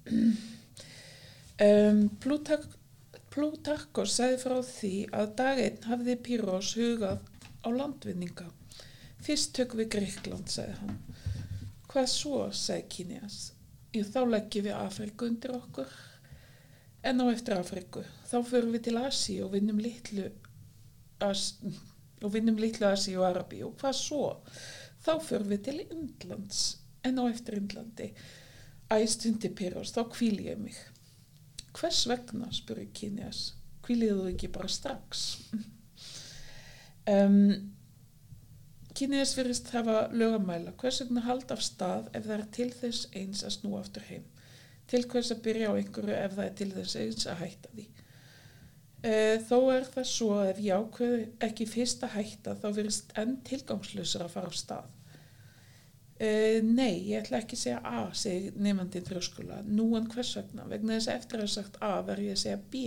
Um, 1.62 2.10
Plutark 2.20 2.64
Plutarkos 3.34 4.14
sagði 4.20 4.38
frá 4.44 4.60
því 4.68 4.94
að 5.18 5.32
daginn 5.40 5.86
hafði 5.90 6.16
Pyrrhos 6.28 6.76
hugað 6.78 7.24
á 7.66 7.68
landvinninga. 7.74 8.46
Fyrst 9.24 9.56
tök 9.58 9.74
við 9.80 9.90
Greikland, 9.96 10.52
sagði 10.54 10.76
hann. 10.84 11.00
Hvað 11.90 12.10
svo, 12.12 12.42
sagði 12.54 12.90
Kínias 12.94 13.40
ég 13.94 14.10
þá 14.10 14.22
leggjum 14.26 14.68
við 14.68 14.78
Afriku 14.78 15.30
undir 15.30 15.56
okkur. 15.58 15.90
En 17.04 17.20
á 17.22 17.26
eftir 17.32 17.58
Afriku 17.58 18.06
þá 18.30 18.38
förum 18.48 18.78
við 18.78 18.86
til 18.88 18.96
Asi 19.02 19.40
og 19.44 19.52
vinnum 19.54 19.82
litlu 19.82 20.30
As, 21.24 21.58
og 22.22 22.34
vinnum 22.34 22.58
litlu 22.60 22.88
Asi 22.90 23.18
og 23.18 23.28
Arabi 23.28 23.62
og 23.66 23.76
hvað 23.82 23.98
svo? 23.98 24.24
Þá 25.04 25.14
förum 25.26 25.52
við 25.54 25.66
til 25.68 25.78
Indlands 25.84 26.64
en 27.04 27.20
á 27.20 27.24
eftir 27.28 27.60
Indlandi. 27.60 28.14
Æstundi 28.94 29.50
Pyrrhos, 29.50 29.94
þá 29.96 30.06
kvíli 30.14 30.52
ég 30.52 30.60
mig 30.62 30.78
hvers 31.74 32.06
vegna, 32.10 32.50
spurði 32.54 32.88
Kínias 32.96 33.52
kvílið 33.84 34.18
þú 34.18 34.28
ekki 34.32 34.50
bara 34.54 34.72
strax? 34.72 35.24
Um, 37.10 37.74
Kínias 38.96 39.34
virðist 39.36 39.72
hafa 39.74 40.06
lögamæla. 40.14 40.76
Hvers 40.80 41.02
vegna 41.04 41.26
halda 41.26 41.58
af 41.58 41.64
stað 41.66 42.12
ef 42.14 42.28
það 42.28 42.38
er 42.38 42.46
til 42.58 42.70
þess 42.78 43.10
eins 43.18 43.44
að 43.44 43.56
snúa 43.58 43.82
aftur 43.82 44.06
heim? 44.08 44.30
Til 44.88 45.04
hvers 45.10 45.34
að 45.34 45.44
byrja 45.48 45.74
á 45.74 45.78
einhverju 45.80 46.16
ef 46.16 46.38
það 46.38 46.46
er 46.46 46.56
til 46.60 46.70
þess 46.78 46.98
eins 47.02 47.28
að 47.28 47.42
hætta 47.42 47.74
því? 47.74 47.88
Uh, 49.04 49.38
þó 49.50 49.58
er 49.74 49.88
það 49.92 50.10
svo 50.14 50.30
að 50.38 50.52
ef 50.54 50.60
ég 50.64 50.84
ákveðu 50.84 51.24
ekki 51.50 51.68
fyrst 51.68 52.06
að 52.08 52.14
hætta 52.20 52.54
þá 52.62 52.68
virðist 52.78 53.18
enn 53.20 53.34
tilgangslösur 53.50 54.24
að 54.24 54.36
fara 54.38 54.52
af 54.54 54.60
stað 54.60 54.92
Uh, 56.24 56.62
nei, 56.64 57.02
ég 57.10 57.20
ætla 57.20 57.42
ekki 57.42 57.58
að 57.58 57.64
segja 57.66 57.80
A, 57.84 58.04
segi 58.16 58.54
nefnandinn 58.56 59.08
þrjóskula. 59.10 59.58
Nú 59.68 59.90
en 60.00 60.06
hvers 60.12 60.36
vegna? 60.38 60.68
Vegna 60.72 60.96
þess 60.96 61.10
að 61.12 61.18
eftir 61.20 61.44
að 61.44 61.50
sagt 61.52 61.80
A 61.84 61.98
verður 62.00 62.30
ég 62.30 62.38
að 62.38 62.44
segja 62.46 62.60
B. 62.72 62.84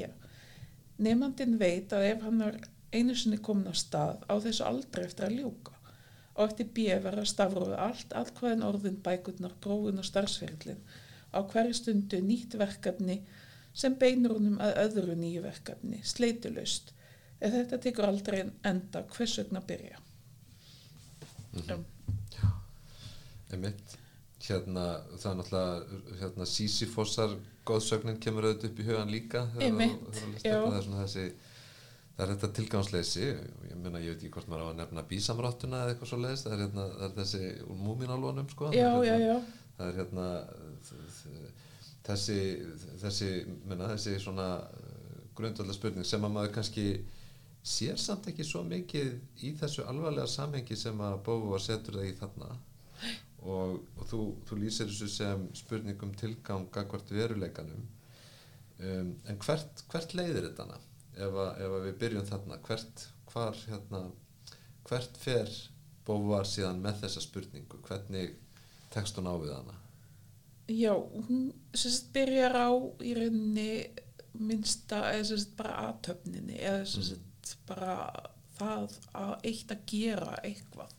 Nefnandinn 1.04 1.58
veit 1.60 1.92
að 1.92 2.06
ef 2.14 2.22
hann 2.24 2.44
er 2.46 2.60
einu 2.94 3.16
sinni 3.18 3.36
komin 3.44 3.68
á 3.68 3.74
stað 3.76 4.22
á 4.30 4.34
þessu 4.40 4.64
aldrei 4.64 5.04
eftir 5.04 5.26
að 5.26 5.40
ljúka. 5.40 5.74
Og 6.36 6.46
eftir 6.46 6.70
B 6.76 6.86
verður 6.94 7.24
að 7.24 7.32
stafróða 7.32 7.80
allt, 7.88 8.14
allt 8.16 8.40
hvaðin 8.40 8.64
orðin, 8.64 9.00
bækurnar, 9.04 9.56
prófun 9.60 10.00
og 10.00 10.08
starfsferðlinn. 10.08 10.80
Á 11.36 11.38
hverju 11.44 11.76
stundu 11.76 12.20
nýtt 12.24 12.56
verkefni 12.56 13.18
sem 13.76 13.96
beinur 14.00 14.38
honum 14.38 14.56
að 14.64 14.78
öðru 14.86 15.16
nýju 15.20 15.42
verkefni, 15.44 16.00
sleitulust. 16.04 16.94
Ef 17.36 17.52
þetta 17.52 17.80
tekur 17.84 18.08
aldrei 18.08 18.38
en 18.46 18.54
enda, 18.64 19.04
hvers 19.12 19.36
vegna 19.42 19.60
byrja? 19.60 20.00
mhm, 21.56 21.84
einmitt. 23.52 23.96
Hérna, 24.46 24.86
það 25.16 25.30
er 25.30 25.36
náttúrulega 25.40 26.00
hérna, 26.20 26.46
Sísifosar 26.46 27.36
góðsögnin 27.66 28.18
kemur 28.22 28.46
auðvitað 28.46 28.70
upp 28.70 28.80
í 28.80 28.86
hugan 28.86 29.12
líka 29.12 29.44
þegar 29.54 29.78
það. 30.42 30.76
Er 30.76 30.84
svona 30.84 31.04
þessi 31.04 31.26
það 32.16 32.24
er 32.24 32.32
þetta 32.32 32.50
tilgangsleysi. 32.58 33.26
Og 33.56 33.68
ég 33.70 33.80
meina, 33.80 34.02
ég 34.04 34.14
veit 34.14 34.20
ekki 34.20 34.32
hvort 34.36 34.50
maður 34.52 34.68
á 34.68 34.70
að 34.70 34.80
nefna 34.82 35.06
bísamráttuna 35.10 35.82
eða 35.82 35.94
eitthvað 35.94 36.12
svo 36.12 36.20
leiðist, 36.22 36.46
það 36.46 36.56
er 36.56 36.64
hérna 36.64 36.86
það 36.92 37.06
er 37.08 37.16
þessi 37.20 37.42
úr 37.66 37.80
múminálunum 37.86 38.50
sko. 38.52 38.70
Já, 38.76 38.88
það 38.92 39.10
er, 39.10 39.18
hérna, 39.20 39.40
það 39.78 39.90
er 39.90 39.98
hérna 40.00 40.28
þessi 42.06 42.38
þessi, 43.02 43.30
menna, 43.66 43.90
þessi 43.94 44.16
svona 44.22 44.48
grundvallar 45.36 45.76
spurning 45.76 46.06
sem 46.06 46.24
að 46.24 46.34
maður 46.36 46.54
kannski 46.56 46.86
sér 47.66 47.98
samt 48.00 48.28
ekki 48.30 48.46
svo 48.46 48.62
mikið 48.66 49.16
í 49.44 49.52
þessu 49.58 49.84
alvarlega 49.90 50.28
samhengi 50.30 50.78
sem 50.78 51.00
að 51.02 51.18
Bóvar 51.26 51.62
setur 51.62 51.98
það 51.98 52.10
í 52.12 52.16
þarna 52.20 52.50
og, 53.42 53.80
og 53.96 54.08
þú, 54.10 54.20
þú 54.48 54.58
lýsir 54.60 54.90
þessu 54.90 55.08
sem 55.12 55.46
spurningum 55.56 56.14
tilgang 56.18 56.66
gagvart 56.74 57.12
veruleikanum. 57.12 57.86
Um, 58.76 59.14
en 59.28 59.40
hvert, 59.40 59.84
hvert 59.92 60.14
leiðir 60.16 60.50
þetta 60.50 60.66
hana? 60.66 60.80
Ef, 61.16 61.32
að, 61.32 61.50
ef 61.64 61.76
að 61.78 61.86
við 61.86 61.98
byrjum 62.02 62.28
þarna 62.28 62.60
hvert, 62.66 63.06
hvar, 63.32 63.62
hérna, 63.70 64.02
hvert 64.88 65.20
fer 65.20 65.54
Bóvar 66.06 66.46
síðan 66.46 66.82
með 66.84 67.00
þessa 67.02 67.22
spurningu? 67.24 67.80
Hvernig 67.82 68.36
tekst 68.94 69.16
hún 69.18 69.26
á 69.26 69.34
við 69.42 69.54
hana? 69.56 69.78
Já, 70.70 70.92
hún 70.94 71.48
sérst 71.74 72.12
byrjar 72.14 72.56
á 72.58 72.70
í 73.02 73.14
rauninni 73.16 73.70
minnsta, 74.36 75.00
eða 75.14 75.30
sérst 75.30 75.56
bara 75.58 75.76
aðtöfninni, 75.86 76.58
eða 76.58 76.84
sérst 76.90 77.56
bara 77.68 77.96
það 78.56 78.96
að 79.14 79.32
eitt 79.50 79.72
að 79.72 79.82
gera 79.90 80.38
eitthvað 80.42 80.94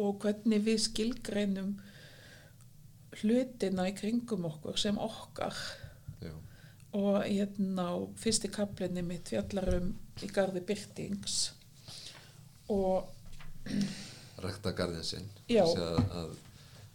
og 0.00 0.22
hvernig 0.22 0.62
við 0.66 0.80
skilgreinum 0.88 1.74
hlutina 3.20 3.86
í 3.90 3.94
kringum 3.96 4.48
okkur 4.48 4.78
sem 4.80 4.98
okkar. 4.98 5.54
Já, 6.22 6.34
og 6.98 7.20
hérna 7.22 7.86
fyrsti 8.18 8.50
kaplinni 8.54 9.04
mitt 9.06 9.30
fjallar 9.30 9.76
um 9.78 9.92
í 10.22 10.30
garði 10.30 10.62
byrtings 10.66 11.38
og 12.70 13.10
rækta 14.42 14.72
garðin 14.76 15.06
sinn 15.06 15.26
að, 15.50 15.80
að, 16.20 16.30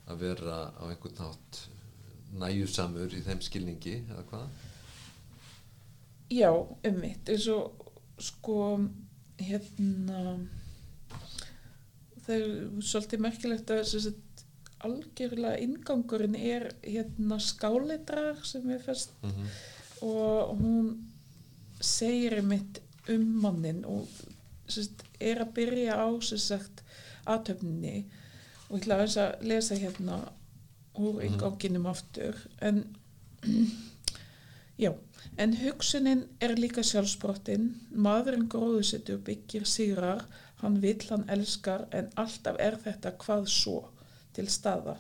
að 0.10 0.24
vera 0.24 0.62
á 0.76 0.84
einhvern 0.88 1.20
nátt 1.20 1.62
næjusamur 2.40 3.14
í 3.16 3.24
þeim 3.26 3.42
skilningi 3.44 3.96
eða 4.06 4.24
hvað? 4.30 4.66
Já, 6.30 6.52
um 6.54 7.00
mitt 7.02 7.30
eins 7.32 7.48
og 7.50 7.88
sko 8.22 8.60
hérna 9.40 10.38
það 12.30 12.36
er 12.38 12.84
svolítið 12.86 13.24
merkilegt 13.26 13.74
að 13.74 13.84
sagt, 13.90 14.44
algjörlega 14.86 15.60
ingangurinn 15.66 16.38
er 16.40 16.70
hérna 16.86 17.40
skáleitrar 17.44 18.40
sem 18.48 18.64
við 18.70 18.86
fest 18.86 19.12
mm 19.24 19.32
-hmm. 19.32 19.48
og 20.08 20.58
hún 20.62 20.94
segir 21.82 22.38
einmitt 22.40 22.82
um 23.10 23.26
mannin 23.42 23.84
og 23.86 24.08
sagt, 24.68 25.04
er 25.20 25.42
að 25.44 25.54
byrja 25.54 25.98
á 26.00 26.08
aðtöfninni 27.26 28.06
og 28.70 28.78
ég 28.78 28.82
ætla 28.84 28.96
aðeins 28.96 29.18
að 29.18 29.48
lesa 29.50 29.76
hérna 29.76 30.20
úr 31.00 31.14
Mhm. 31.14 31.34
inganginum 31.34 31.86
aftur. 31.86 32.36
En 32.62 32.86
já, 34.84 34.94
en 35.38 35.58
hugsunin 35.58 36.26
er 36.42 36.56
líka 36.56 36.84
sjálfsbrottin 36.84 37.76
maðurinn 37.92 38.50
gróðusettur 38.50 39.18
byggir 39.18 39.66
sigrar 39.66 40.26
hann 40.62 40.82
vill, 40.84 41.02
hann 41.10 41.28
elskar 41.30 41.88
en 41.96 42.10
alltaf 42.16 42.60
er 42.60 42.80
þetta 42.84 43.16
hvað 43.22 43.48
svo 43.52 43.80
til 44.36 44.48
staðar 44.52 45.00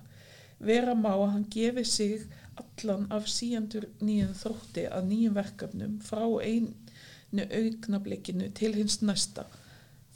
vera 0.59 0.95
má 0.95 1.11
að 1.13 1.31
hann 1.33 1.47
gefi 1.51 1.85
sig 1.87 2.27
allan 2.59 3.07
af 3.15 3.27
síjandur 3.31 3.87
nýjum 4.03 4.35
þrótti 4.35 4.85
að 4.91 5.07
nýjum 5.11 5.35
verkefnum 5.37 5.97
frá 6.03 6.25
einu 6.43 7.45
augnablikinu 7.45 8.49
til 8.57 8.73
hins 8.75 8.99
næsta. 9.01 9.45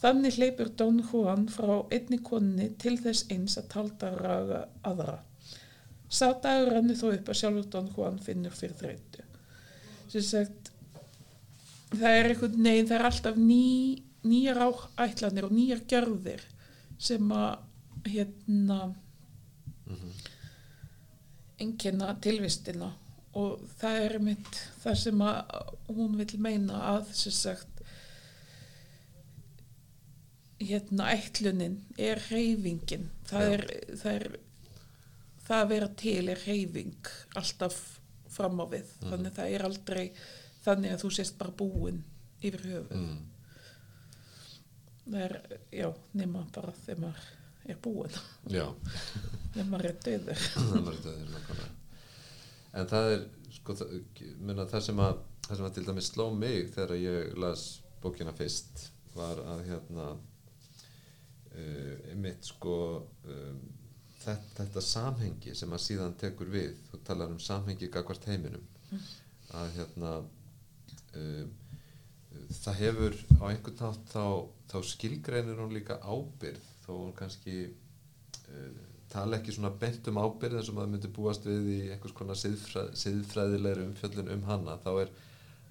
Þannig 0.03 0.35
hleypur 0.37 0.71
Don 0.75 0.99
Juan 0.99 1.45
frá 1.47 1.77
einni 1.95 2.19
konni 2.19 2.73
til 2.81 2.97
þess 2.99 3.29
eins 3.31 3.55
að 3.59 3.69
talda 3.71 4.09
raga 4.17 4.65
aðra. 4.83 5.21
Sá 6.11 6.33
dagur 6.43 6.73
rannir 6.73 6.99
þó 6.99 7.13
upp 7.13 7.31
að 7.31 7.39
sjálfur 7.39 7.69
Don 7.71 7.87
Juan 7.95 8.19
finnur 8.21 8.57
fyrir 8.57 8.75
þreytu. 8.81 9.23
Sagt, 10.13 10.73
það 11.95 12.17
er 12.17 12.27
einhvern 12.33 12.59
neginn, 12.61 12.89
það 12.89 12.97
er 12.99 13.07
alltaf 13.07 13.39
ný, 13.39 13.63
nýjar 14.23 14.59
áætlanir 14.97 15.47
og 15.47 15.53
nýjar 15.55 15.83
gjörðir 15.89 16.43
sem 17.01 17.31
að 17.35 17.57
hérna 18.07 18.79
einkenna 21.61 22.13
tilvistina. 22.23 22.91
Og 23.33 23.63
það 23.79 23.99
er 24.05 24.17
mitt 24.21 24.59
það 24.83 24.97
sem 25.01 25.21
að 25.25 25.53
hún 25.89 26.17
vil 26.19 26.39
meina 26.43 26.81
að 26.91 27.09
sem 27.17 27.33
sagt 27.33 27.81
hérna 30.63 31.09
ætlunin 31.11 31.79
er 31.99 32.21
reyfingin 32.29 33.09
það 33.27 33.47
Já. 33.47 33.55
er, 33.55 33.65
það 33.99 34.13
er 34.19 34.27
það 35.43 35.57
að 35.59 35.71
vera 35.73 35.89
til 35.99 36.21
er 36.31 36.45
reyfing 36.47 37.11
alltaf 37.41 37.81
fram 38.33 38.61
á 38.61 38.65
við. 38.69 38.93
Þannig 39.03 39.35
það 39.35 39.57
er 39.57 39.65
aldrei 39.67 40.05
þannig 40.63 40.95
að 40.95 41.03
þú 41.03 41.13
sést 41.17 41.37
bara 41.41 41.57
búin 41.59 42.03
yfir 42.43 42.63
höfuð 42.69 42.97
mm, 42.99 43.17
er, 45.11 45.37
já, 45.71 45.89
nema 46.17 46.45
bara 46.55 46.73
þegar 46.83 47.01
maður 47.03 47.29
er 47.63 47.79
búin 47.83 48.17
þegar 49.53 49.69
maður 49.71 49.89
er 49.89 50.01
döður 50.07 50.43
það 50.53 50.89
er 50.93 50.99
döðir 51.05 51.29
nákvæmlega. 51.33 51.69
En 52.73 52.89
það 52.89 53.11
er 53.13 53.23
sko 53.53 53.75
það, 53.77 53.93
það 54.71 54.83
sem 54.87 55.01
að 55.03 55.21
það 55.43 55.57
sem 55.59 55.67
að 55.67 55.73
til 55.75 55.85
dæmis 55.87 56.09
sló 56.11 56.27
mig 56.35 56.69
þegar 56.73 56.95
ég 56.97 57.33
las 57.43 57.63
bókina 58.03 58.33
fyrst 58.35 58.87
var 59.13 59.41
að 59.53 59.65
hérna 59.69 60.05
uh, 61.53 61.95
einmitt 62.11 62.47
sko 62.47 62.77
um, 63.27 63.59
þetta, 64.23 64.63
þetta 64.63 64.85
samhengi 64.87 65.55
sem 65.57 65.75
að 65.75 65.83
síðan 65.87 66.15
tekur 66.19 66.51
við 66.53 66.77
þú 66.89 67.01
talar 67.07 67.33
um 67.33 67.41
samhengi 67.43 67.91
gagvart 67.91 68.29
heiminum 68.31 68.65
að 69.53 69.75
hérna 69.77 70.13
um, 71.19 71.51
það 72.63 72.79
hefur 72.79 73.19
á 73.39 73.43
einhvern 73.49 73.79
nátt 73.81 74.13
þá, 74.13 74.25
þá 74.71 74.77
skilgreinir 74.89 75.61
hún 75.61 75.75
líka 75.75 75.99
ábyrð 76.01 76.71
þó 76.83 76.91
hún 76.93 77.13
kannski 77.17 77.57
uh, 77.69 78.81
tala 79.13 79.37
ekki 79.37 79.53
svona 79.53 79.73
bent 79.79 80.07
um 80.09 80.19
ábyrð 80.21 80.59
eins 80.59 80.71
og 80.71 80.77
maður 80.77 80.93
myndi 80.95 81.11
búast 81.13 81.45
við 81.47 81.69
í 81.69 81.79
einhvers 81.93 82.15
konar 82.17 82.39
siðfræð, 82.39 82.93
siðfræðilegri 82.97 83.87
umfjöllun 83.89 84.31
um 84.35 84.45
hana 84.47 84.77
þá 84.83 84.91
er 85.03 85.13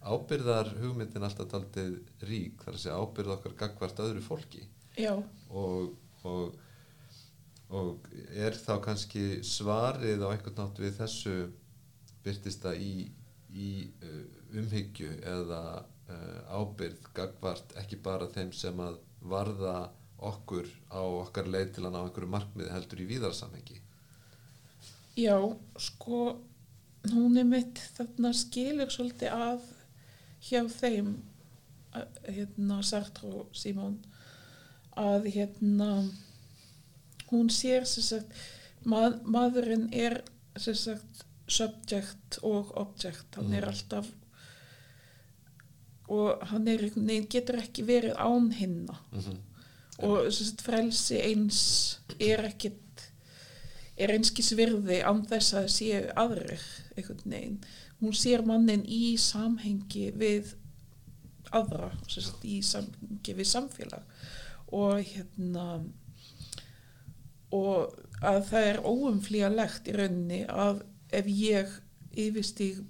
ábyrðar 0.03 0.73
hugmyndin 0.81 1.27
alltaf 1.27 1.49
daldið 1.51 1.97
rík 2.27 2.63
þar 2.65 2.77
að 2.77 2.85
segja 2.85 2.99
ábyrð 2.99 3.35
okkar 3.37 3.57
gagvart 3.59 4.03
öðru 4.03 4.23
fólki. 4.25 4.63
Og, 5.55 5.93
og, 6.27 6.57
og 7.73 8.09
er 8.35 8.59
þá 8.59 8.75
kannski 8.85 9.27
svarið 9.47 10.25
á 10.27 10.29
einhvern 10.33 10.59
nátt 10.59 10.83
við 10.83 10.97
þessu 10.99 11.37
byrtist 12.23 12.67
það 12.67 12.83
í, 12.83 12.95
í 13.51 13.71
uh, 14.03 14.25
umhyggju 14.59 15.15
eða 15.23 15.63
ábyrð 16.53 17.11
gagvart 17.15 17.75
ekki 17.81 17.97
bara 18.05 18.27
þeim 18.35 18.53
sem 18.53 18.81
að 18.83 18.99
varða 19.23 19.91
okkur 20.23 20.67
á 20.91 21.01
okkar 21.03 21.47
leið 21.51 21.75
til 21.77 21.85
að 21.87 21.95
ná 21.95 22.01
einhverju 22.05 22.29
markmiði 22.31 22.71
heldur 22.75 23.01
í 23.03 23.07
víðarsamhengi 23.11 23.79
já, 25.19 25.37
sko 25.79 26.39
hún 27.13 27.37
er 27.41 27.45
mitt 27.49 27.81
þarna 27.97 28.33
skilur 28.37 28.91
svolítið 28.95 29.35
að 29.35 29.65
hjá 30.49 30.63
þeim 30.71 31.15
að, 31.93 32.07
hérna 32.29 32.81
Sartre 32.87 33.33
og 33.43 33.57
Simon 33.57 33.99
að 34.99 35.27
hérna 35.35 35.91
hún 37.33 37.49
sér 37.53 37.87
sem 37.89 38.05
sagt 38.05 38.43
mað, 38.85 39.21
maðurinn 39.25 39.89
er 39.95 40.21
sem 40.61 40.75
sagt 40.77 41.25
subject 41.53 42.39
og 42.47 42.71
object 42.81 43.37
hann 43.37 43.53
er 43.53 43.67
Mhm. 43.67 43.73
alltaf 43.73 44.09
og 46.13 46.45
hann 46.51 46.69
er, 46.69 46.83
einhvern 46.85 47.09
veginn 47.09 47.31
getur 47.33 47.61
ekki 47.63 47.87
verið 47.89 48.19
án 48.21 48.51
hinna. 48.53 48.99
Mm 49.13 49.19
-hmm. 49.19 49.41
og 49.99 50.33
sem 50.33 50.47
sagt, 50.47 50.63
frelsi 50.63 51.21
eins 51.21 51.61
er 52.19 52.45
ekkit 52.45 52.81
er 53.97 54.13
einskis 54.15 54.53
virði 54.57 55.03
án 55.05 55.25
þess 55.29 55.55
að 55.55 55.69
séu 55.69 56.03
aðrir 56.17 56.65
einhvern 56.97 57.35
veginn. 57.35 57.59
Hún 58.01 58.15
sér 58.19 58.45
mannin 58.47 58.85
í 58.89 59.17
samhengi 59.17 60.11
við 60.19 60.55
aðra 61.53 61.93
sem 62.09 62.23
sagt, 62.23 62.45
í 62.45 62.63
samhengi 62.63 63.35
við 63.37 63.51
samfélag. 63.53 64.03
Og 64.73 65.05
hérna 65.05 65.85
og 67.53 67.93
að 68.25 68.41
það 68.49 68.69
er 68.71 68.81
óumflýjalegt 68.87 69.89
í 69.91 69.97
rauninni 69.97 70.41
að 70.49 70.83
ef 71.13 71.29
ég 71.29 71.73
yfirstíg 72.17 72.81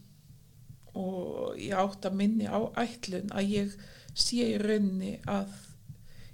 og 0.98 1.58
ég 1.60 1.76
átt 1.78 2.06
að 2.08 2.18
minni 2.20 2.48
á 2.48 2.60
ætlun 2.82 3.32
að 3.32 3.52
ég 3.56 3.76
sé 4.14 4.44
í 4.52 4.60
rauninni 4.60 5.16
að 5.30 5.52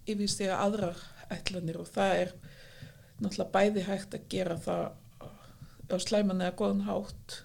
yfirstíga 0.09 0.59
aðrar 0.65 0.99
ætlanir 1.33 1.79
og 1.79 1.91
það 1.93 2.15
er 2.23 2.33
náttúrulega 3.19 3.53
bæði 3.55 3.85
hægt 3.87 4.17
að 4.17 4.29
gera 4.33 4.57
það 4.63 4.85
á 5.89 5.97
slæman 6.03 6.43
eða 6.45 6.57
góðan 6.59 6.87
hátt. 6.89 7.43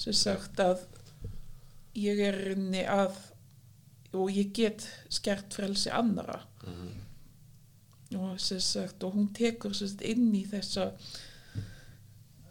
Sem 0.00 0.16
sagt 0.16 0.60
að 0.62 0.84
ég 1.98 2.18
er 2.18 2.38
í 2.38 2.48
rauninni 2.50 2.84
að 2.90 3.18
og 4.14 4.30
ég 4.30 4.52
get 4.54 4.84
skert 5.10 5.54
frelsi 5.54 5.90
annara 5.90 6.40
og 8.14 8.38
sem 8.38 8.60
sagt 8.62 9.02
og 9.02 9.16
hún 9.16 9.32
tekur 9.34 9.74
sagt 9.74 10.02
inn 10.06 10.28
í 10.38 10.44
þessa 10.46 10.92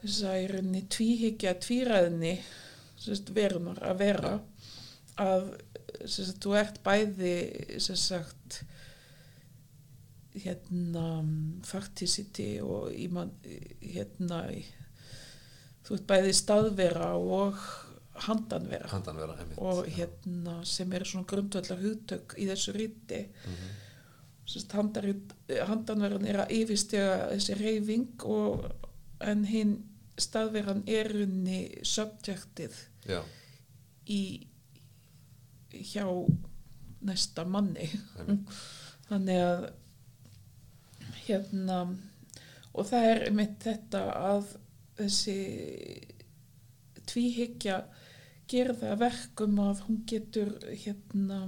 þessa 0.02 0.34
í 0.42 0.48
rauninni 0.52 0.82
tvíhyggja 0.92 1.54
tvíræðni 1.64 2.34
sem 2.36 2.73
sagt 3.06 3.34
verunar 3.36 3.80
að 3.84 3.98
vera 4.04 4.34
að 5.22 5.50
sem 6.10 6.26
sagt 6.26 6.44
þú 6.44 6.56
ert 6.58 6.80
bæði 6.86 7.34
sem 7.84 8.00
sagt 8.00 8.62
hérna 10.34 11.08
facticity 11.68 12.56
og 12.66 12.90
hérna 13.84 14.40
þú 15.84 15.98
ert 15.98 16.08
bæði 16.10 16.34
staðvera 16.34 17.12
og 17.20 17.60
handanvera. 18.24 18.90
Handan 18.92 19.18
vera 19.18 19.36
einmitt. 19.42 19.58
Og 19.62 19.88
hérna 19.90 20.60
sem 20.70 20.92
eru 20.94 21.06
svona 21.10 21.28
grundvallar 21.30 21.82
hugtök 21.82 22.36
í 22.38 22.46
þessu 22.50 22.74
ríti 22.76 23.24
Mhm. 23.46 23.72
handanverðan 25.68 26.26
er 26.28 26.38
að 26.44 26.52
yfirstega 26.52 27.30
þessi 27.32 27.56
reyfing 27.60 28.26
og 28.26 28.66
en 29.22 29.46
hinn 29.46 29.84
staðverðan 30.18 30.84
er 30.88 31.08
unni 31.24 31.62
subjectið 31.82 32.74
já, 33.08 33.22
í 34.08 34.22
hjá 35.74 36.06
næsta 37.04 37.46
manni. 37.50 37.90
Þannig 39.10 39.42
að 39.44 39.64
hérna 41.24 41.80
og 42.74 42.88
það 42.90 43.10
er 43.10 43.24
mitt 43.36 43.60
þetta 43.64 44.02
að 44.18 44.54
þessi 44.98 45.38
tvíhyggja 47.10 47.78
að 48.54 49.02
verkum 49.02 49.60
að 49.64 49.84
hún 49.88 50.00
getur 50.10 50.52
hérna 50.68 51.40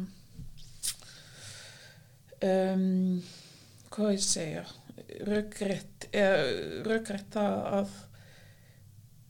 um, 2.46 3.22
hvað 3.94 4.12
ég 4.15 4.26
segja 4.26 4.65
rökrétt 5.28 6.08
það 7.36 7.58
að 7.80 7.96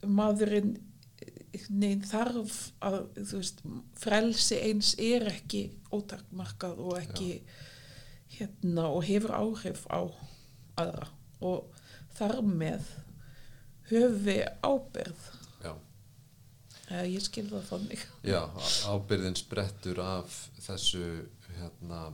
maðurinn 0.05 0.75
neinn 1.69 2.03
þarf 2.05 2.57
að 2.85 2.99
þú 3.17 3.39
veist, 3.39 3.63
frelsi 3.99 4.59
eins 4.67 4.93
er 5.01 5.27
ekki 5.31 5.63
ótakmarkað 5.93 6.81
og 6.83 6.99
ekki 6.99 7.29
hérna 8.35 8.89
og 8.91 9.05
hefur 9.07 9.35
áhrif 9.37 9.85
á 9.87 10.01
aðra. 10.81 11.09
Og 11.45 11.71
þar 12.17 12.41
með 12.47 12.91
höfum 13.89 14.21
við 14.25 14.43
ábyrð 14.65 15.25
já, 15.63 15.73
eða 16.89 17.07
ég 17.11 17.25
skil 17.25 17.47
það 17.51 17.67
þannig. 17.71 18.05
Já, 18.25 18.41
ábyrðin 18.89 19.39
sprettur 19.39 20.01
af 20.03 20.39
þessu 20.65 21.05
hérna 21.55 22.07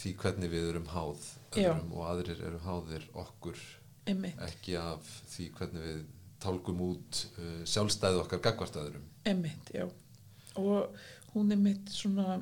því 0.00 0.14
hvernig 0.22 0.52
við 0.52 0.70
erum 0.72 0.88
háð 0.94 1.26
Já. 1.58 1.74
og 1.74 2.02
aðrir 2.06 2.40
eru 2.46 2.60
háðir 2.64 3.04
okkur. 3.18 3.58
Einmitt, 4.08 4.38
ekki 4.46 4.76
af 4.80 5.06
því 5.28 5.48
hvernig 5.58 5.84
við 5.84 6.00
tálkum 6.42 6.82
út 6.88 7.22
uh, 7.36 7.62
sjálfstæði 7.68 8.22
okkar 8.22 8.42
gagvart 8.44 8.78
öðrum. 8.80 9.06
Einmitt, 9.28 9.72
já. 9.74 9.86
Og 10.60 10.92
hún 11.34 11.52
er 11.54 11.60
mitt 11.60 11.90
svona 11.94 12.40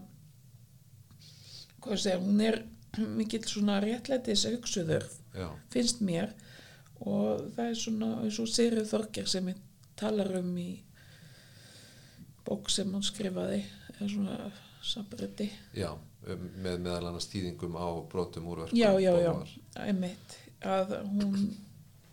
hvað 1.79 1.95
ég 1.95 2.03
segja, 2.03 2.21
hún 2.23 2.43
er 2.43 2.63
mikill 2.99 3.45
svona 3.47 3.79
réttlætis 3.85 4.47
auksuður 4.49 5.07
já, 5.37 5.49
finnst 5.73 6.03
mér. 6.05 6.33
Og 6.99 7.45
það 7.55 7.65
er 7.71 7.79
svona 7.79 8.13
eins 8.25 8.39
og 8.43 8.51
Sigurður 8.51 8.89
Þorger 8.91 9.29
sem 9.31 9.51
ég 9.53 9.61
talar 9.99 10.33
um 10.41 10.51
í 10.59 10.71
bók 12.49 12.71
sem 12.73 12.91
hann 12.95 13.05
skrifaði 13.05 13.61
eða 13.95 14.09
svona 14.09 14.37
sabriti 14.85 15.49
já 15.77 15.91
um, 15.93 16.45
með 16.63 16.83
meðal 16.85 17.11
annars 17.11 17.29
þýðingum 17.33 17.77
á 17.77 17.89
brotum 18.11 18.47
úrverkum 18.53 18.79
já, 18.79 18.91
já, 19.03 19.11
já, 19.21 19.33
Bóvar. 19.33 19.55
einmitt 19.85 20.37
að 20.65 20.95
hún 21.13 21.35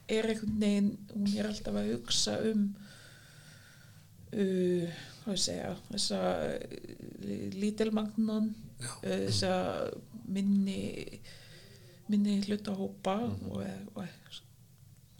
er 0.09 0.27
einhvern 0.29 0.59
veginn 0.61 0.91
hún 1.13 1.31
er 1.37 1.47
alltaf 1.49 1.75
að 1.81 1.91
hugsa 1.95 2.35
um 2.51 2.65
uh, 4.33 4.87
hvað 5.23 5.33
ég 5.35 5.41
segja 5.45 5.71
þessa 5.91 6.21
uh, 6.45 7.49
lítilmagnan 7.59 8.51
Já. 8.81 8.91
uh, 8.91 9.25
þessa 9.27 9.53
minni 10.25 10.79
minni 12.11 12.39
hlutahópa 12.45 13.15
Mhm. 13.25 13.51
og, 13.51 13.65
og 13.95 14.07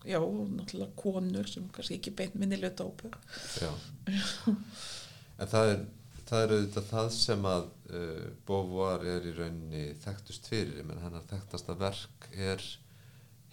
já, 0.06 0.20
og 0.22 0.50
náttúrulega 0.54 0.94
konur 0.96 1.48
sem 1.50 1.68
kannski 1.74 1.96
ekki 1.98 2.12
beint 2.16 2.36
minni 2.38 2.60
hlutahópur 2.62 3.16
Já. 3.62 3.72
en 5.40 5.48
það 5.50 5.72
er 5.72 5.80
það 6.26 6.44
er 6.44 6.54
auðvitað 6.56 6.88
það 6.92 7.10
sem 7.14 7.44
að 7.50 7.66
uh, 7.90 8.28
Beauvoir 8.48 9.04
er 9.16 9.26
í 9.30 9.34
rauninni 9.38 9.84
þekktust 10.02 10.48
fyrir, 10.50 10.84
menn 10.86 11.02
hennar 11.02 11.26
þekktasta 11.30 11.76
verk 11.78 12.30
er 12.34 12.62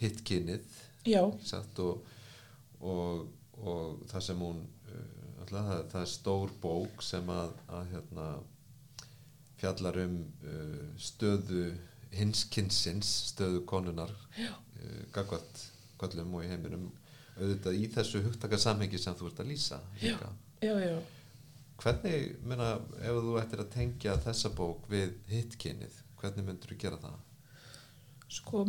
hitkinnið 0.01 0.79
já, 1.07 1.23
satt, 1.45 1.79
og, 1.83 2.07
og, 2.81 3.27
og 3.63 4.03
það 4.11 4.27
sem 4.29 4.43
hún 4.47 4.63
uh, 4.63 5.43
alltaf, 5.43 5.69
það, 5.69 5.85
það 5.93 6.01
er 6.03 6.13
stór 6.15 6.57
bók 6.63 7.05
sem 7.07 7.33
að, 7.33 7.55
að 7.79 7.95
hérna, 7.95 8.29
fjallar 9.63 10.01
um 10.05 10.19
uh, 10.43 10.85
stöðu 11.01 11.67
hinskynsins, 12.13 13.13
stöðu 13.33 13.63
konunar 13.69 14.13
uh, 14.13 14.53
gagvat 15.15 15.67
kvöllum 16.01 16.35
og 16.37 16.45
í 16.45 16.51
heiminum 16.51 16.91
auðvitað 17.39 17.79
í 17.79 17.89
þessu 17.93 18.23
hugtakasamhengi 18.27 19.01
sem 19.01 19.17
þú 19.17 19.31
ert 19.31 19.43
að 19.43 19.53
lýsa 19.53 19.81
líka. 20.03 20.31
já, 20.61 20.75
já. 20.83 20.97
Hvernig, 21.83 22.37
menna, 22.47 22.77
ef 23.03 23.17
þú 23.25 23.37
ættir 23.41 23.63
að 23.65 23.71
tengja 23.73 24.15
þessa 24.23 24.53
bók 24.55 24.85
við 24.93 25.17
hittkynið, 25.33 25.95
hvernig 26.21 26.47
myndur 26.47 26.75
þú 26.75 26.79
gera 26.79 26.99
það? 27.03 27.17
Sko, 28.33 28.61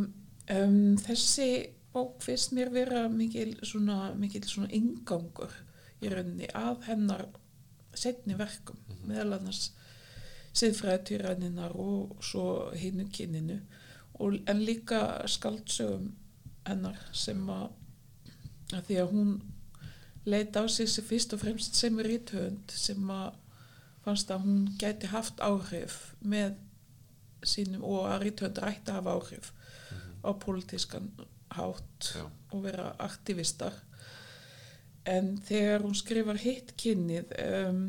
um, 0.56 0.80
þessi 1.04 1.50
bók 1.94 2.22
finnst 2.26 2.52
mér 2.52 2.72
vera 2.74 3.06
mikil 3.10 3.54
svona, 3.62 4.14
mikil 4.18 4.44
svona 4.50 4.72
ingangur 4.74 5.54
í 6.02 6.10
rauninni 6.12 6.50
að 6.58 6.88
hennar 6.90 7.28
setni 7.94 8.36
verkum, 8.38 8.80
meðal 9.06 9.38
annars 9.38 9.70
siðfræðtýraninnar 10.58 11.76
og 11.80 12.18
svo 12.26 12.72
hinu 12.78 13.06
kyninu 13.14 13.60
og, 14.20 14.40
en 14.50 14.66
líka 14.66 15.24
skaldsögum 15.30 16.12
hennar 16.68 17.00
sem 17.16 17.42
að, 17.50 17.70
að 18.74 18.90
því 18.90 19.00
að 19.02 19.14
hún 19.14 19.34
leita 20.26 20.64
á 20.64 20.66
sig 20.72 20.90
sem 20.90 21.06
fyrst 21.06 21.34
og 21.36 21.42
fremst 21.44 21.78
sem 21.78 21.98
ríthönd 22.00 22.74
sem 22.74 23.10
að 23.12 23.40
fannst 24.04 24.32
að 24.32 24.46
hún 24.46 24.62
gæti 24.80 25.10
haft 25.12 25.42
áhrif 25.44 26.14
með 26.20 26.56
sínum 27.44 27.84
og 27.88 28.08
að 28.12 28.28
ríthönd 28.28 28.62
ætti 28.64 28.92
að 28.92 29.00
hafa 29.00 29.18
áhrif 29.18 29.52
á 30.24 30.30
pólitískan 30.40 31.10
hátt 31.58 32.14
Já. 32.16 32.24
og 32.52 32.64
vera 32.66 32.94
aktivistar. 33.04 33.76
En 35.06 35.36
þegar 35.44 35.84
hún 35.84 35.96
skrifar 36.00 36.40
hitt 36.40 36.74
kynnið 36.80 37.34
um, 37.44 37.84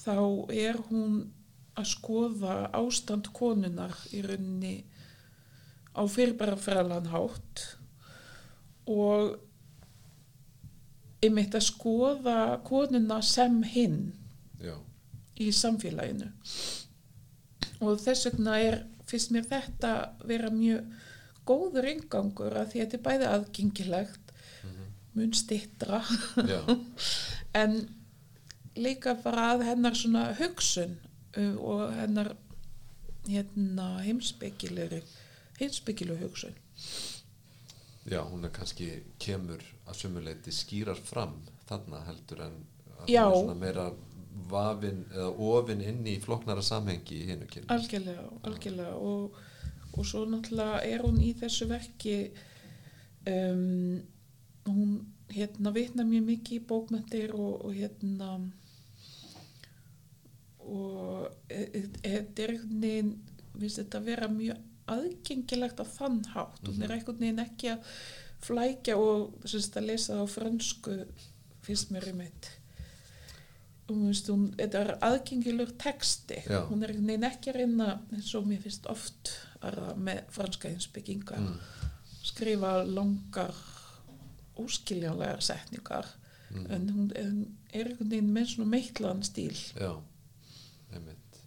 þá 0.00 0.16
er 0.54 0.78
hún 0.88 1.20
að 1.78 1.90
skoða 1.90 2.54
ástand 2.76 3.30
konunar 3.34 3.94
í 4.14 4.22
rauninni 4.24 4.76
á 5.94 6.02
fyrirbæra 6.06 6.56
frælan 6.60 7.10
hátt 7.10 7.64
og 8.90 9.38
einmitt 11.20 11.54
að 11.56 11.66
skoða 11.66 12.38
konuna 12.66 13.20
sem 13.24 13.60
hinn 13.74 13.98
Já, 14.60 14.76
í 15.40 15.50
samfélaginu. 15.52 16.30
Og 17.80 18.00
þess 18.00 18.28
vegna 18.28 18.58
er 18.60 18.80
fyrst 19.08 19.32
mér 19.34 19.46
þetta 19.48 19.92
vera 20.28 20.50
mjög 20.52 20.88
góður 21.50 21.90
ingangur 21.90 22.56
að 22.62 22.72
því 22.72 22.80
að 22.80 22.84
þetta 22.84 22.98
er 22.98 23.06
bæði 23.08 23.30
aðgengilegt 23.34 24.34
mun 25.18 25.32
stittra 25.34 26.02
en 27.60 27.80
líka 28.78 29.16
bara 29.24 29.50
að 29.54 29.66
hennar 29.66 29.96
svona 29.98 30.28
hugsun 30.38 30.94
uh, 31.36 31.56
og 31.58 31.88
hennar 31.98 32.34
hérna 33.26 33.96
heimspekilegri 34.04 35.02
heimspekileg 35.60 36.22
hugsun. 36.22 36.54
Já, 38.08 38.22
hún 38.24 38.44
er 38.44 38.52
kannski 38.54 38.88
kemur 39.20 39.60
að 39.86 39.98
sumuleiti 39.98 40.54
skýrar 40.54 40.98
fram 41.04 41.34
þarna 41.68 42.00
heldur 42.06 42.46
en 42.46 42.56
svona 43.04 43.56
meira 43.58 43.90
vafin 44.50 45.04
eða 45.12 45.28
ofin 45.50 45.82
inn 45.84 46.06
í 46.08 46.16
floknara 46.22 46.62
samhengi 46.64 47.20
í 47.20 47.26
hinu 47.28 47.48
kynni. 47.50 47.68
algjörlega, 47.74 48.24
algjörlega. 48.48 48.94
Og, 48.96 49.36
og 49.92 50.06
svo 50.06 50.24
náttúrulega 50.28 50.82
er 50.86 51.04
hún 51.04 51.18
í 51.22 51.32
þessu 51.38 51.68
verki 51.70 52.16
um, 53.28 54.00
hún 54.68 54.94
hérna 55.30 55.72
vitna 55.74 56.06
mjög 56.06 56.26
mikið 56.26 56.56
í 56.58 56.64
bókmyndir 56.70 57.34
og, 57.34 57.66
og 57.66 57.74
hérna 57.74 58.30
og 60.70 61.28
þetta 61.50 62.44
er 62.44 62.54
einhvern 62.54 62.82
veginn 62.82 63.14
finnst 63.60 63.80
þetta 63.82 64.02
vera 64.04 64.28
mjög 64.32 64.66
aðgengilegt 64.90 65.82
á 65.82 65.86
þann 65.86 66.22
hátt. 66.34 66.62
Hún 66.66 66.84
er 66.84 66.94
einhvern 66.94 67.20
veginn 67.20 67.42
ekki 67.42 67.74
að 67.74 67.90
flækja 68.40 68.96
og 68.98 69.36
þess 69.44 69.76
að 69.76 69.90
lesa 69.90 70.16
á 70.18 70.24
fransku 70.30 70.96
finnst 71.64 71.92
mér 71.94 72.08
í 72.10 72.16
mitt. 72.22 72.50
Þetta 73.90 74.80
er 74.80 74.92
aðgengilegur 75.02 75.74
texti. 75.82 76.38
Já. 76.46 76.62
hún 76.70 76.82
er 76.82 76.92
einhvern 76.92 77.10
veginn 77.10 77.30
ekki 77.30 77.52
að 77.52 77.60
reyna 77.60 77.88
eins 78.14 78.34
og 78.38 78.46
mér 78.48 78.62
finnst 78.64 78.86
oft 78.90 79.32
að 79.34 79.49
með 80.00 80.22
franska 80.32 80.68
einsbygginga 80.68 81.36
Mm. 81.40 81.58
skrifa 82.24 82.84
langar 82.84 83.54
óskiljanlegar 84.60 85.40
setningar. 85.42 86.06
En 86.68 86.88
hún 86.90 87.12
en 87.16 87.36
er 87.72 87.86
einhvern 87.86 88.10
veginn 88.10 88.32
með 88.34 88.46
svona 88.54 88.70
meitlan 88.70 89.22
stíl. 89.22 89.54
Já, 89.78 89.92
einmitt. 90.92 91.38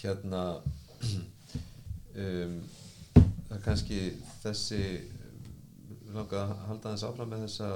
Hérna, 0.00 0.62
um, 2.24 2.56
það 3.14 3.56
er 3.58 3.62
kannski 3.64 3.98
þessi, 4.42 4.80
við 6.06 6.14
langar 6.16 6.46
að 6.46 6.64
halda 6.70 6.92
þess 6.94 7.06
áfram 7.10 7.30
með 7.34 7.44
þessa 7.46 7.70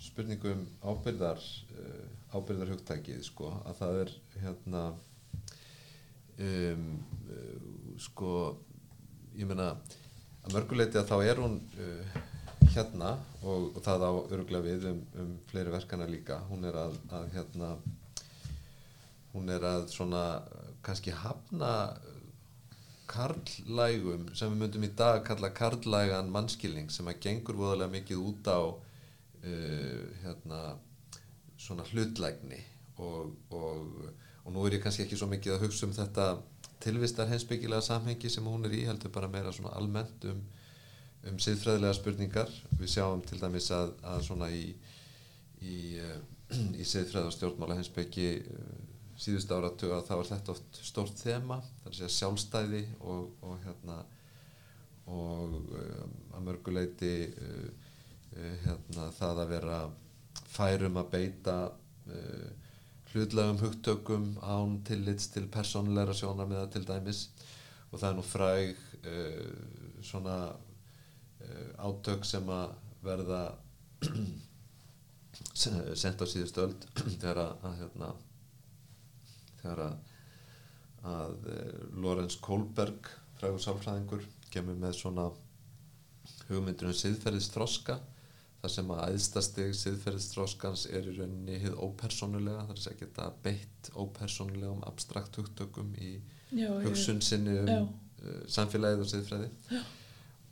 spurningu 0.00 0.52
um 0.54 0.62
ábyrðar, 0.92 1.42
uh, 1.76 2.36
ábyrðarhugtækið, 2.36 3.22
sko, 3.26 3.50
að 3.68 3.80
það 3.80 3.98
er 4.04 4.12
hérna, 4.44 4.84
um, 6.46 6.84
uh, 7.30 7.94
sko, 8.00 8.34
ég 9.36 9.48
meina, 9.48 9.72
að 10.44 10.56
mörguleiti 10.56 11.00
að 11.00 11.10
þá 11.12 11.16
er 11.24 11.42
hún 11.42 11.58
uh, 11.80 12.20
hérna 12.70 13.14
og, 13.42 13.72
og 13.74 13.80
það 13.84 14.06
á 14.06 14.12
öruglega 14.34 14.66
við 14.66 14.86
um, 14.92 15.00
um 15.22 15.32
fleiri 15.50 15.74
verkana 15.74 16.08
líka. 16.10 16.40
Hún 16.50 16.64
er 16.68 16.78
að, 16.80 16.96
að 17.12 17.28
hérna 17.34 17.74
hún 19.34 19.50
er 19.52 19.66
að 19.66 19.88
svona 19.92 20.24
kannski 20.84 21.12
hafna 21.14 21.72
karlægum 23.10 24.28
sem 24.38 24.52
við 24.52 24.62
myndum 24.62 24.86
í 24.86 24.92
dag 24.98 25.24
kalla 25.26 25.50
karlægan 25.54 26.30
mannskilning 26.30 26.92
sem 26.94 27.08
að 27.10 27.20
gengur 27.24 27.58
voðalega 27.58 27.94
mikið 27.96 28.22
út 28.22 28.50
á 28.50 28.60
uh, 28.70 30.02
hérna 30.22 30.60
svona 31.60 31.86
hlutlægni 31.90 32.60
og, 33.02 33.34
og, 33.50 34.04
og 34.50 34.56
nú 34.56 34.66
er 34.66 34.80
ég 34.80 34.82
kannski 34.82 35.04
ekki 35.06 35.18
svo 35.20 35.28
mikið 35.30 35.54
að 35.54 35.62
hugsa 35.68 35.86
um 35.86 35.94
þetta 35.94 36.24
tilvistar 36.82 37.28
hensbyggilega 37.30 37.84
samhengi 37.86 38.30
sem 38.32 38.46
hún 38.50 38.66
er 38.66 38.74
í 38.74 38.82
heldur 38.88 39.12
bara 39.14 39.28
meira 39.30 39.52
svona 39.54 39.76
almennt 39.78 40.24
um, 40.26 40.40
um 41.30 41.38
siðfræðilega 41.38 41.94
spurningar. 41.94 42.50
Við 42.80 42.90
sjáum 42.96 43.22
til 43.22 43.38
dæmis 43.38 43.70
að, 43.76 43.92
að 44.02 44.24
svona 44.26 44.48
í 44.50 44.64
í, 45.62 45.76
uh, 46.02 46.16
í 46.80 46.86
siðfræð 46.88 47.28
og 47.28 47.34
stjórnmála 47.36 47.76
hensbyggi 47.78 48.30
uh, 48.42 48.78
síðust 49.20 49.52
áratuga 49.52 50.00
þá 50.08 50.14
er 50.16 50.30
þetta 50.32 50.54
oft 50.56 50.80
stórt 50.82 51.20
þema 51.20 51.60
þar 51.82 51.92
að 51.92 51.98
segja 51.98 52.14
sjálfstæði 52.16 52.82
og, 53.04 53.28
og 53.44 53.60
hérna 53.66 54.00
og 55.10 55.58
um, 55.60 56.16
að 56.34 56.46
mörguleiti 56.48 57.14
uh, 57.28 57.68
uh, 58.34 58.56
hérna 58.64 59.10
það 59.18 59.44
að 59.44 59.54
vera 59.54 59.78
færum 60.50 60.98
að 61.02 61.12
beita 61.14 61.58
uh, 61.68 62.59
hlutlegum 63.12 63.58
hugtökum 63.58 64.26
án 64.42 64.76
tillits 64.86 65.30
til 65.34 65.48
persónulegra 65.50 66.14
sjónarmiða 66.14 66.68
til 66.70 66.86
dæmis. 66.86 67.28
Og 67.90 67.98
það 67.98 68.10
er 68.10 68.18
nú 68.18 68.26
fræg 68.26 68.84
uh, 69.00 70.02
svona 70.06 70.36
uh, 70.50 71.70
átök 71.90 72.24
sem 72.28 72.48
að 72.54 72.76
verða 73.04 73.42
sent 75.54 76.22
á 76.22 76.26
síðustu 76.28 76.64
öld 76.66 76.86
þegar 77.20 77.42
að, 77.44 77.78
hérna 77.80 78.10
þegar 79.60 79.82
að, 79.84 79.96
að 81.10 81.48
eh, 81.52 81.82
Lorenz 82.00 82.36
Kohlberg 82.44 83.08
frægur 83.40 83.62
sálfræðingur 83.64 84.26
kemur 84.52 84.78
með 84.80 84.96
svona 85.00 85.28
hugmyndur 86.48 86.90
um 86.90 86.96
siðferðisþroska 86.96 87.98
þar 88.60 88.72
sem 88.74 88.90
að 88.92 89.02
æðstastig 89.14 89.70
siðferðisþroskans 89.78 90.84
er 90.92 91.08
í 91.08 91.14
rauninni 91.16 91.60
hið 91.62 91.78
ópersónulega 91.80 92.66
þar 92.68 92.82
sem 92.82 92.94
að 92.94 93.02
geta 93.04 93.28
beitt 93.44 93.90
ópersónulegum 93.94 94.84
abstrakt 94.88 95.38
hugtökum 95.40 95.94
í 95.96 96.12
Já, 96.50 96.68
hugsun 96.84 97.22
sinni 97.24 97.56
um 97.62 97.70
Já. 97.70 97.80
uh, 97.80 98.42
samfélagið 98.50 99.04
og 99.04 99.10
siðfræði 99.14 99.48
Já. 99.70 99.80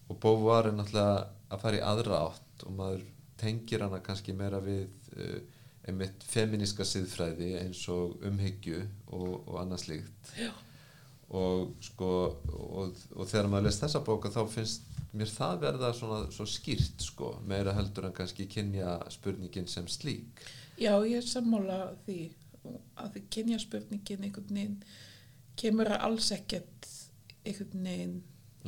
og 0.09 0.21
Bóvar 0.23 0.71
er 0.71 0.79
náttúrulega 0.79 1.29
að 1.49 1.62
fara 1.64 1.81
í 1.81 1.85
aðra 1.85 2.23
átt 2.31 2.64
og 2.64 2.77
maður 2.79 3.05
tengir 3.38 3.85
hana 3.85 4.01
kannski 4.05 4.35
meira 4.37 4.62
við 4.64 4.88
uh, 5.18 5.38
einmitt 5.88 6.25
feminíska 6.29 6.87
siðfræði 6.88 7.53
eins 7.61 7.83
og 7.92 8.16
umhyggju 8.29 8.81
og, 9.12 9.29
og 9.49 9.61
annað 9.61 9.85
slíkt 9.85 10.33
og 11.29 11.75
sko 11.85 12.11
og, 12.57 12.97
og 13.16 13.29
þegar 13.29 13.51
maður 13.53 13.68
les 13.68 13.81
þessa 13.83 14.01
bóka 14.05 14.33
þá 14.33 14.42
finnst 14.49 14.88
mér 15.12 15.31
það 15.33 15.61
verða 15.62 15.92
svona 15.97 16.31
svo 16.35 16.44
skýrt 16.47 17.01
sko, 17.05 17.33
meira 17.49 17.73
heldur 17.77 18.05
en 18.09 18.12
kannski 18.16 18.47
kynja 18.51 18.99
spurningin 19.11 19.66
sem 19.68 19.87
slík. 19.88 20.42
Já, 20.79 20.92
ég 21.09 21.16
er 21.23 21.27
sammála 21.27 21.79
því 22.07 22.18
að 23.01 23.12
því 23.14 23.23
kynja 23.35 23.59
spurningin 23.62 24.25
einhvern 24.29 24.55
veginn 24.55 24.83
kemur 25.59 25.88
að 25.94 26.05
alls 26.11 26.29
ekkert 26.37 26.88
einhvern 27.47 27.87
veginn 27.88 28.16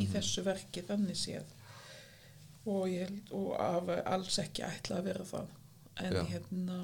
í 0.01 0.07
þessu 0.11 0.43
verki 0.47 0.83
þannig 0.89 1.19
séð. 1.21 1.53
Og, 2.67 2.87
ég, 2.89 3.07
held- 3.09 3.33
og 3.37 3.55
af 3.61 3.91
alls 4.15 4.39
ekki 4.43 4.63
ætla 4.67 4.99
að 5.01 5.05
vera 5.11 5.25
það. 5.29 5.53
En 6.01 6.13
Já. 6.17 6.23
hérna 6.31 6.81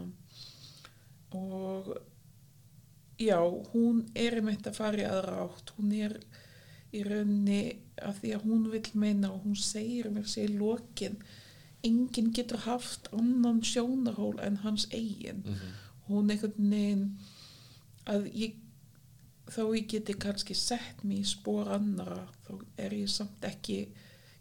og 1.37 1.97
já, 3.19 3.39
hún 3.73 4.05
er 4.15 4.37
einmitt 4.39 4.67
að 4.69 4.77
fara 4.77 5.01
í 5.01 5.07
aðra 5.09 5.39
átt. 5.47 5.73
Hún 5.79 5.93
er 5.97 6.15
í 6.95 7.03
rauninni 7.07 7.63
af 8.03 8.21
því 8.21 8.35
að 8.37 8.47
hún 8.47 8.69
vil 8.73 8.85
meina 8.95 9.33
og 9.33 9.47
hún 9.47 9.57
segir 9.59 10.11
mér 10.13 10.29
sér 10.29 10.53
í 10.53 10.59
lokin 10.61 11.19
enginn 11.87 12.33
getur 12.35 12.63
haft 12.67 13.09
annan 13.15 13.63
sjónarhól 13.65 14.39
en 14.43 14.63
hans 14.65 14.89
eigin. 14.93 15.43
Mhm. 15.45 15.75
hún 16.07 16.31
einhvern 16.31 16.71
veginn 16.71 17.19
að 18.07 18.29
ég 18.31 18.53
þó 19.51 19.75
ég 19.75 19.89
geti 19.91 20.15
kannski 20.15 20.55
sett 20.55 21.03
mig 21.03 21.25
í 21.25 21.27
spór 21.27 21.69
annara 21.75 22.29
þá 22.47 22.53
er 22.79 22.95
ég 22.95 23.11
samt 23.11 23.43
ekki 23.43 23.89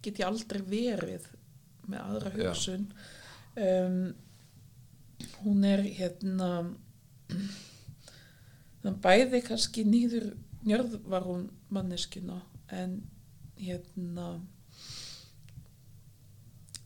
get 0.06 0.20
ég 0.20 0.28
aldrei 0.28 0.62
verið 0.62 1.26
með 1.90 2.00
aðra 2.04 2.32
hugsun. 2.36 2.86
Um, 3.56 4.14
hún 5.42 5.64
er 5.66 5.82
hérna 5.82 6.50
þannig 8.84 9.02
bæði 9.08 9.42
kannski 9.46 9.86
nýður 9.90 10.34
njörð 10.66 11.00
var 11.10 11.26
hún 11.26 11.50
manneskuna 11.76 12.40
en 12.82 12.96
hérna 13.60 14.28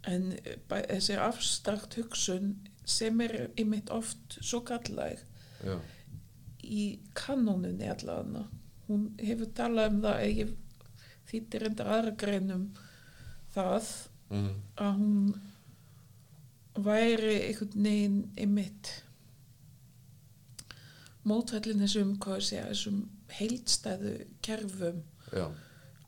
en 0.10 0.30
bæ, 0.70 0.78
þessi 0.90 1.18
afstrakt 1.22 1.98
hugsun 2.00 2.54
sem 2.90 3.20
er 3.26 3.34
einmitt 3.60 3.90
oft 3.94 4.40
svo 4.42 4.62
gallæg 4.66 5.20
Já, 5.66 5.76
í 6.64 6.86
kanónunni 7.20 7.90
allavega 7.92 8.46
hún 8.88 9.10
hefur 9.20 9.52
talað 9.58 9.92
um 9.94 10.00
það 10.06 10.16
að 10.24 10.38
ég 10.40 10.54
þýttir 11.30 11.68
endar 11.70 11.92
aðra 11.98 12.16
greinum 12.24 12.70
það 13.56 13.92
Mhm. 14.30 14.50
að 14.78 14.98
hún 15.00 15.22
væri 16.86 17.36
einhvern 17.48 17.84
veginn 17.84 18.18
þessum 21.82 22.12
hvað 22.22 22.38
ég 22.40 22.46
segja, 22.50 22.68
þessum 22.70 23.00
heildstæðu 23.38 24.14
kerfum, 24.46 25.04
já, 25.34 25.46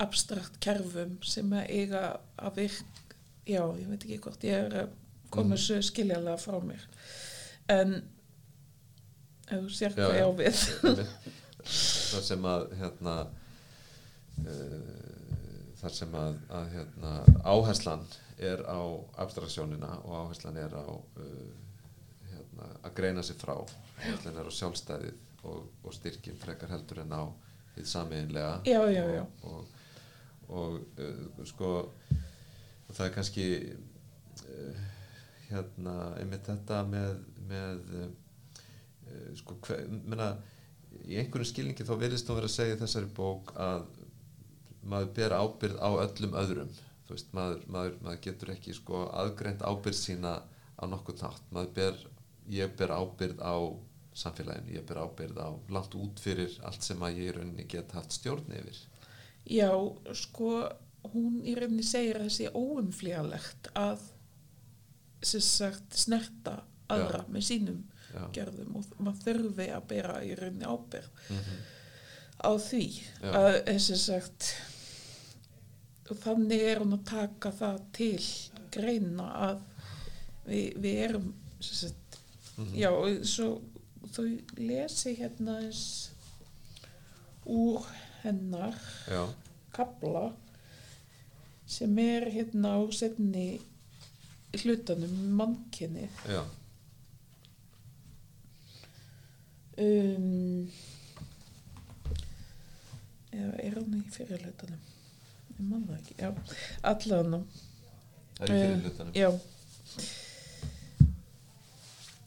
abstrakt 0.01 0.59
kerfum 0.63 1.17
sem 1.23 1.51
að 1.53 1.69
eiga 1.69 2.01
að 2.41 2.55
virk 2.61 3.15
já, 3.45 3.61
ég 3.77 3.87
veit 3.91 4.03
ekki 4.07 4.19
hvort 4.23 4.43
ég 4.47 4.65
er 4.65 4.77
að 4.85 4.89
koma 5.31 5.53
Mhm. 5.55 5.57
þessu 5.57 5.81
skiljalega 5.91 6.37
frá 6.41 6.57
mér. 6.63 6.81
En 7.69 8.01
þú 9.51 9.69
sér 9.71 9.93
hvað 9.95 10.15
ég 10.17 10.25
á 10.27 10.31
við. 10.41 10.63
Þar 12.11 12.23
sem 12.25 12.45
að 12.49 12.65
hérna 12.79 13.15
uh, 14.47 14.77
þar 15.81 15.93
sem 15.95 16.15
að, 16.17 16.37
að 16.57 16.69
hérna, 16.75 17.11
áherslan 17.47 18.03
er 18.41 18.63
á 18.65 18.81
abstraksjónina 19.21 19.91
og 20.05 20.15
áherslan 20.25 20.57
er 20.61 20.73
á 20.77 20.85
uh, 20.89 21.51
hérna, 22.31 22.69
að 22.85 22.95
greina 22.97 23.23
sig 23.25 23.37
frá. 23.41 23.55
Áherslan 24.01 24.39
er 24.41 24.49
á 24.49 24.53
sjálfstæðið 24.57 25.13
og, 25.47 25.67
og 25.83 25.95
styrkin 25.95 26.39
frekar 26.41 26.71
heldur 26.73 27.03
en 27.03 27.15
á 27.15 27.23
því 27.75 27.85
samiðinlega 27.87 28.53
Já, 28.67 28.81
já, 28.91 29.03
já. 29.15 29.23
og, 29.47 29.67
og, 30.49 30.79
uh, 30.99 31.45
sko 31.47 31.71
það 32.91 33.05
er 33.07 33.13
kannski 33.15 33.45
uh, 33.71 34.81
hérna 35.49 35.95
einmitt 36.19 36.47
þetta 36.47 36.81
með, 36.91 37.21
með 37.49 37.95
uh, 38.01 38.07
uh, 39.07 39.31
sko 39.39 39.57
hver, 39.65 39.87
menna, 40.03 40.33
í 41.07 41.17
einhverjum 41.21 41.51
skilningi 41.53 41.87
þá 41.87 41.95
virðist 41.97 42.27
þú 42.29 42.39
vera 42.39 42.51
að 42.51 42.57
segja 42.57 42.79
þessari 42.83 43.11
bók 43.17 43.53
að 43.55 43.89
maður 44.81 45.11
ber 45.17 45.37
ábyrð 45.37 45.77
á 45.77 45.89
öllum 46.05 46.39
öðrum 46.41 46.71
veist, 47.11 47.31
maður, 47.35 47.63
maður, 47.67 47.95
maður 48.05 48.21
getur 48.25 48.51
ekki 48.53 48.73
sko 48.75 49.05
aðgreint 49.19 49.63
ábyrð 49.67 49.97
sína 49.99 50.37
á 50.41 50.83
nokkuð 50.89 51.23
nátt, 51.25 51.47
maður 51.53 51.73
ber 51.75 52.03
ég 52.51 52.71
ber 52.79 52.93
ábyrð 52.95 53.41
á 53.43 53.55
samfélaginu 54.13 54.73
ég 54.75 54.85
ber 54.87 54.97
ábyrð 55.05 55.37
á 55.39 55.49
langt 55.69 55.95
út 55.95 56.19
fyrir 56.19 56.57
allt 56.67 56.83
sem 56.83 56.99
að 56.99 57.17
ég 57.17 57.29
í 57.29 57.35
rauninni 57.37 57.67
get 57.67 57.91
haft 57.95 58.11
stjórn 58.11 58.51
yfir 58.57 58.79
Já, 59.49 59.71
sko, 60.13 60.69
hún 61.13 61.39
í 61.47 61.55
rauninni 61.57 61.83
segir 61.83 62.19
að 62.19 62.27
það 62.27 62.35
sé 62.35 62.51
óumflíðalegt 62.53 63.71
að 63.75 63.99
sagt 65.23 65.95
snerta 65.97 66.57
aðra 66.91 67.23
með 67.31 67.45
sínum 67.47 67.81
Já. 68.11 68.25
gerðum 68.35 68.75
og 68.81 68.89
maður 68.99 69.21
þurfi 69.25 69.67
að 69.71 69.85
bera 69.87 70.17
í 70.27 70.33
rauninni 70.35 70.67
ábyrð 70.67 71.09
Mhm. 71.29 71.59
á 72.41 72.51
því 72.57 72.85
Já. 73.21 73.31
að 73.31 73.65
þessi 73.65 73.97
sagt 73.97 74.55
og 76.11 76.17
þannig 76.17 76.61
er 76.67 76.79
hún 76.81 76.93
að 76.97 77.05
taka 77.05 77.51
það 77.51 77.81
til 77.93 78.25
greina 78.71 79.27
að 79.47 79.61
við, 80.47 80.75
við 80.81 80.95
erum 81.09 81.33
sem 81.61 81.75
sagt, 81.87 82.17
Mhm. 82.57 82.73
já 82.75 82.89
og 82.91 83.23
svo 83.25 83.61
þú 84.15 84.25
lesi 84.59 85.15
hérna 85.19 85.57
eins 85.63 85.83
úr 87.45 87.85
hennar 88.21 88.75
Já, 89.09 89.23
kabla 89.73 90.31
sem 91.71 91.97
er 92.03 92.27
hérna 92.33 92.75
á 92.77 92.81
setni 92.91 93.61
hlutanum 94.61 95.13
mannkinni 95.39 96.09
um, 99.79 100.67
eða 103.31 103.53
er 103.63 103.77
hann 103.79 103.95
í 103.95 104.03
fyrir 104.11 104.43
hlutanum? 104.43 104.83
Ég 105.55 105.63
man 105.69 105.87
það 105.87 105.97
ekki, 106.01 106.17
já 106.19 106.29
allan 106.91 107.39
það 108.37 108.45
er 108.45 108.51
í 108.51 108.59
fyrir 108.59 108.85
hlutanum? 108.85 109.15
já 109.15 109.29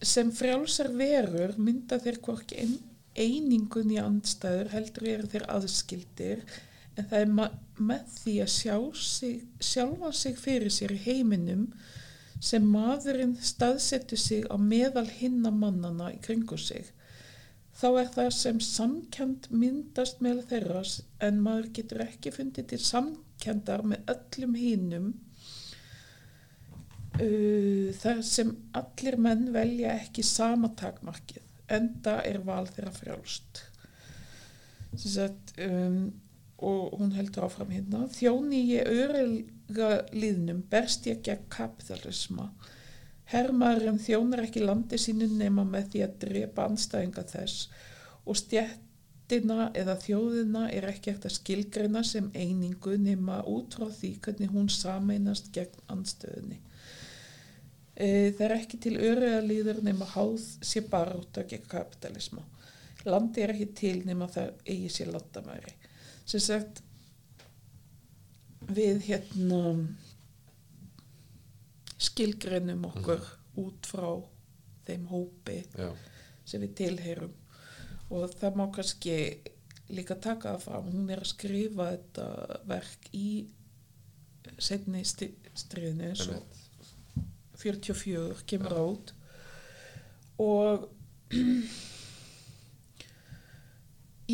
sem 0.09 0.31
frjálsar 0.35 0.91
verur 0.99 1.55
mynda 1.61 1.99
þeir 2.03 2.21
hvorki 2.25 2.61
ein, 2.63 2.77
einingun 3.15 3.93
í 3.95 3.99
andstæður 4.03 4.73
heldur 4.75 5.11
eru 5.13 5.31
þeir 5.33 5.45
aðskildir 5.57 6.45
en 6.95 7.09
það 7.11 7.21
er 7.21 7.31
með 7.35 8.09
því 8.19 8.35
að 8.45 8.51
sjá 8.55 8.77
sig, 8.99 9.37
sjálfa 9.61 10.11
sig 10.15 10.39
fyrir 10.39 10.75
sér 10.75 10.95
í 10.95 11.01
heiminum 11.07 11.69
sem 12.45 12.67
maðurinn 12.69 13.37
staðsetur 13.41 14.21
sig 14.21 14.45
á 14.53 14.57
meðal 14.61 15.07
hinna 15.09 15.53
mannana 15.55 16.11
í 16.13 16.19
kringu 16.23 16.59
sig. 16.61 16.91
Þá 17.75 17.89
er 18.03 18.11
það 18.15 18.31
sem 18.37 18.59
samkend 18.63 19.49
myndast 19.51 20.21
með 20.23 20.45
þeirra 20.51 20.83
en 21.27 21.41
maður 21.43 21.71
getur 21.79 22.05
ekki 22.05 22.35
fundið 22.35 22.69
til 22.71 22.81
samkendar 22.85 23.83
með 23.91 24.13
öllum 24.15 24.59
hinnum 24.59 25.09
uh, 27.21 27.93
þar 28.01 28.21
sem 28.27 28.51
allir 28.77 29.17
menn 29.21 29.49
velja 29.55 29.95
ekki 30.01 30.25
sama 30.27 30.73
takmarkið 30.79 31.43
enda 31.75 32.19
er 32.27 32.43
val 32.45 32.67
þeirra 32.69 32.93
frjálst. 32.93 33.65
Sagt 35.01 35.57
um, 35.65 36.13
og 36.65 36.95
hún 37.01 37.13
heldur 37.17 37.49
áfram 37.49 37.73
hérna 37.75 38.05
þjóni 38.15 38.61
ég 38.71 38.89
öruga 38.89 39.91
líðnum 40.15 40.63
berst 40.71 41.09
ég 41.11 41.23
gegn 41.27 41.49
kapitalisma 41.53 42.51
hermaðurinn 43.33 44.01
þjónar 44.05 44.45
ekki 44.45 44.63
landi 44.63 45.01
sínu 45.01 45.29
nema 45.35 45.65
með 45.67 45.91
því 45.93 46.05
að 46.07 46.17
drepa 46.25 46.69
anstæðinga 46.71 47.25
þess 47.33 47.69
og 48.25 48.39
stjættina 48.39 49.71
eða 49.75 49.97
þjóðina 50.05 50.69
er 50.73 50.87
ekki 50.93 51.15
eftir 51.15 51.33
að 51.33 51.39
skilgreina 51.41 52.05
sem 52.07 52.31
einingu 52.35 52.95
nema 53.01 53.41
út 53.51 53.75
frá 53.75 53.89
því 53.89 54.13
hvernig 54.25 54.55
hún 54.55 54.71
sameinast 54.73 55.51
gegn 55.57 55.83
anstöðunni 55.97 56.61
E, 56.61 56.64
það 57.95 58.41
er 58.49 58.57
ekki 58.57 58.81
til 58.83 58.97
öruga 58.99 59.41
líður 59.45 59.85
nema 59.87 60.09
háð 60.17 60.41
sé 60.67 60.83
bara 60.91 61.15
út 61.21 61.39
af 61.39 61.47
gegn 61.51 61.69
kapitalisma 61.71 62.43
landi 63.09 63.45
er 63.45 63.53
ekki 63.55 63.69
til 63.77 64.03
nema 64.09 64.29
það 64.33 64.53
eigi 64.65 64.91
sér 64.93 65.13
landamæri. 65.13 65.75
Sem 66.25 66.41
sagt 66.41 66.81
við 68.75 69.03
hérna 69.09 69.61
skilgreinum 72.01 72.87
okkur 72.89 73.25
út 73.61 73.89
frá 73.89 74.09
þeim 74.85 75.05
hópi 75.09 75.61
Já, 75.77 75.91
sem 76.49 76.65
við 76.65 76.77
tilheyrum. 76.81 77.35
Og 78.13 78.33
það 78.39 78.59
má 78.61 78.65
kannski 78.73 79.17
líka 79.93 80.17
taka 80.17 80.55
það 80.55 80.65
fram. 80.65 80.91
Hún 80.93 81.13
er 81.13 81.25
að 81.25 81.33
skrifa 81.33 81.91
þetta 81.93 82.61
verk 82.69 83.09
í 83.17 83.29
setni 84.61 85.05
stríðinu 85.05 86.11
eins 86.11 86.29
og 86.33 86.64
44 87.65 88.45
kemur 88.51 88.77
át 88.85 89.15
og 90.45 90.89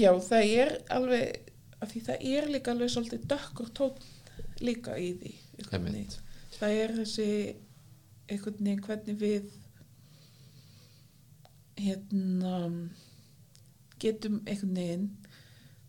já 0.03 0.11
það 0.29 0.55
er 0.65 0.75
alveg 0.93 1.51
af 1.81 1.93
því 1.93 2.03
það 2.09 2.27
er 2.35 2.51
líka 2.55 2.75
alveg 2.75 2.93
svolítið 2.93 3.29
dökkur 3.33 3.71
tón 3.77 4.09
líka 4.61 4.97
í 5.01 5.13
því 5.21 5.33
það 6.59 6.77
er 6.83 6.97
þessi 7.01 7.29
einhvern 8.31 8.61
veginn 8.61 8.85
hvernig 8.87 9.21
við 9.21 9.49
hérna 11.81 12.55
getum 14.01 14.41
einhvern 14.45 14.77
veginn 14.77 15.09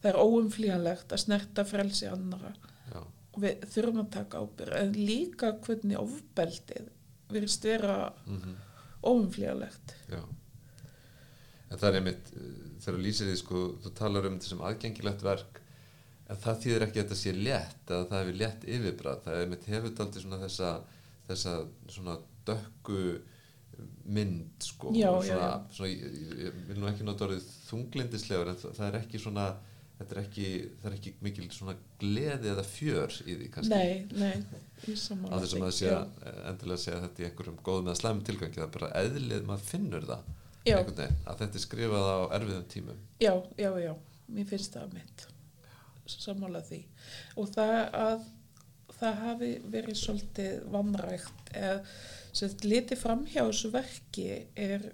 það 0.01 0.09
er 0.11 0.21
óumflýjanlegt 0.23 1.13
að 1.13 1.23
snerta 1.25 1.65
frelsi 1.67 2.09
annara 2.09 2.53
Já, 2.91 3.01
og 3.03 3.37
við 3.43 3.67
þurfum 3.73 4.01
að 4.03 4.09
taka 4.15 4.41
ábyrg 4.41 4.77
en 4.79 4.97
líka 4.97 5.53
hvernig 5.65 6.01
ofbeldið 6.01 6.89
virðist 7.35 7.65
vera 7.67 7.97
mhm, 8.27 8.55
óumflíðalegt 9.11 9.95
Já. 10.11 10.21
En 11.71 11.79
það 11.79 11.87
er 11.87 11.97
einmitt, 12.01 12.31
uh, 12.35 12.47
þegar 12.83 13.03
lýsir 13.05 13.29
því 13.29 13.35
sko, 13.39 13.65
þú 13.83 13.91
talar 13.95 14.27
um 14.27 14.37
þetta 14.37 14.49
sem 14.51 14.63
aðgengilegt 14.67 15.21
verk, 15.23 15.61
en 16.27 16.39
það 16.43 16.63
þýðir 16.65 16.85
ekki 16.87 16.99
að 16.99 17.05
þetta 17.05 17.19
sé 17.21 17.35
létt, 17.37 17.83
að 17.87 18.07
það 18.09 18.21
hefur 18.21 18.39
létt 18.41 18.65
yfirbræð, 18.75 19.21
það 19.25 19.37
er 19.37 19.45
einmitt 19.45 19.69
hefur 19.71 20.03
aldrei 20.03 20.23
svona 20.25 20.41
þessa, 20.41 20.71
þessa 21.29 21.53
svona 21.95 22.17
dökku 22.49 22.99
mynd 24.11 24.65
sko, 24.65 24.91
Já, 24.95 25.09
og 25.13 25.23
já, 25.25 25.31
svona, 25.31 25.47
já. 25.47 25.75
svona 25.77 25.89
ég, 25.91 26.15
ég, 26.43 26.59
vil 26.67 26.79
nú 26.81 26.89
ekki 26.89 27.07
nota 27.07 27.27
orðið 27.27 27.47
þunglindislegur, 27.69 28.51
en 28.51 28.59
það 28.63 28.87
er 28.89 28.97
ekki 28.99 29.21
svona, 29.21 29.45
þetta 30.01 30.15
er 30.17 30.21
ekki, 30.25 30.49
er 30.83 30.97
ekki 30.97 31.13
mikil 31.23 31.47
svona 31.53 31.75
gleði 32.01 32.51
eða 32.51 32.65
fjör 32.67 33.17
í 33.23 33.37
því 33.39 33.49
kannski. 33.55 33.79
Nei, 33.79 34.05
nei, 34.17 34.61
í 34.89 34.97
saman 34.99 35.31
á 35.31 35.35
þessum 35.39 35.65
að 35.67 35.73
sé 35.77 35.91
endilega 35.93 36.77
að 36.77 36.83
segja 36.83 37.01
þetta 37.05 37.23
í 37.23 37.27
einhverjum 37.29 37.59
góðum 37.65 37.91
eða 37.91 37.99
slæmum 38.01 38.23
tilgangi 38.27 38.59
það 38.59 38.67
er 38.67 38.75
bara 38.77 38.91
eðlið, 39.01 39.43
maður 39.47 39.67
finnur 39.69 40.07
það 40.09 40.29
Já, 40.61 40.75
einhvern 40.77 40.97
veginn, 40.99 41.21
að 41.25 41.39
þetta 41.41 41.57
er 41.57 41.65
skrifað 41.65 42.09
á 42.11 42.19
erfiðum 42.37 42.65
tímum. 42.69 43.03
Já, 43.21 43.33
já, 43.57 43.69
já, 43.81 43.93
mér 44.35 44.49
finnst 44.51 44.77
það 44.77 44.97
mitt. 44.99 45.27
Sammála 46.11 46.61
því. 46.67 46.81
Og 47.39 47.53
það 47.55 47.77
að 48.01 48.25
það 49.01 49.21
hafi 49.25 49.51
verið 49.73 49.97
svolítið 49.97 50.65
vannrægt 50.73 51.53
eða 51.57 51.77
sem 52.31 52.51
sagt, 52.51 52.65
litið 52.67 52.99
framhjá 53.01 53.41
þessu 53.47 53.71
verki 53.73 54.27
er 54.55 54.85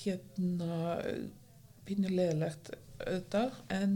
hérna 0.00 1.00
pínulegilegt 1.88 2.70
auðvitað 3.06 3.58
en 3.76 3.94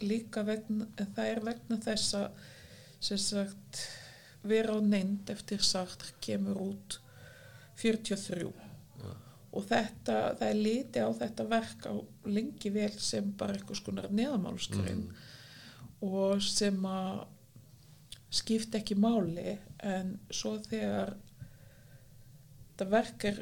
líka 0.00 0.44
vegna, 0.46 0.86
en 0.96 1.08
það 1.16 1.30
er 1.32 1.40
vegna 1.48 1.78
þess 1.82 2.14
að 2.14 2.44
sem 3.08 3.18
sagt 3.18 3.80
vera 4.48 4.74
á 4.74 4.78
neynd 4.82 5.30
eftir 5.34 5.62
Sartre 5.66 6.12
kemur 6.22 6.60
út 6.62 6.98
43 7.78 8.46
Já. 9.02 9.10
og 9.52 9.66
þetta, 9.70 10.16
það 10.38 10.46
er 10.48 10.60
litið 10.62 11.06
á 11.06 11.10
þetta 11.22 11.48
verk 11.50 11.88
á 11.90 11.94
lengi 12.26 12.70
vel 12.74 12.92
sem 12.98 13.32
bara 13.38 13.58
einhvers 13.58 13.82
konar 13.86 14.10
neðamálskrein 14.10 15.04
Mm. 15.08 16.06
og 16.06 16.42
sem 16.42 16.76
að 16.86 17.24
skipta 18.30 18.78
ekki 18.78 18.94
máli 18.94 19.56
en 19.82 20.18
svo 20.30 20.58
þegar 20.62 21.14
þetta 22.70 22.86
verk 22.92 23.24
er 23.30 23.40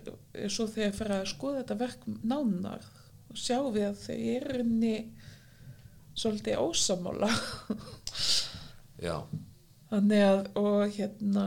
svo 0.49 0.66
þegar 0.73 0.95
fyrir 0.97 1.16
að 1.19 1.27
skoða 1.33 1.62
þetta 1.62 1.79
verk 1.81 2.07
nánar 2.25 2.87
sjáum 3.40 3.72
við 3.75 3.88
að 3.90 4.03
þau 4.05 4.18
er 4.35 4.61
inni 4.62 4.94
svolítið 6.16 6.61
ósamála 6.62 7.31
já, 9.07 9.16
þannig 9.90 10.27
að 10.27 10.44
og 10.61 10.96
hérna 10.96 11.46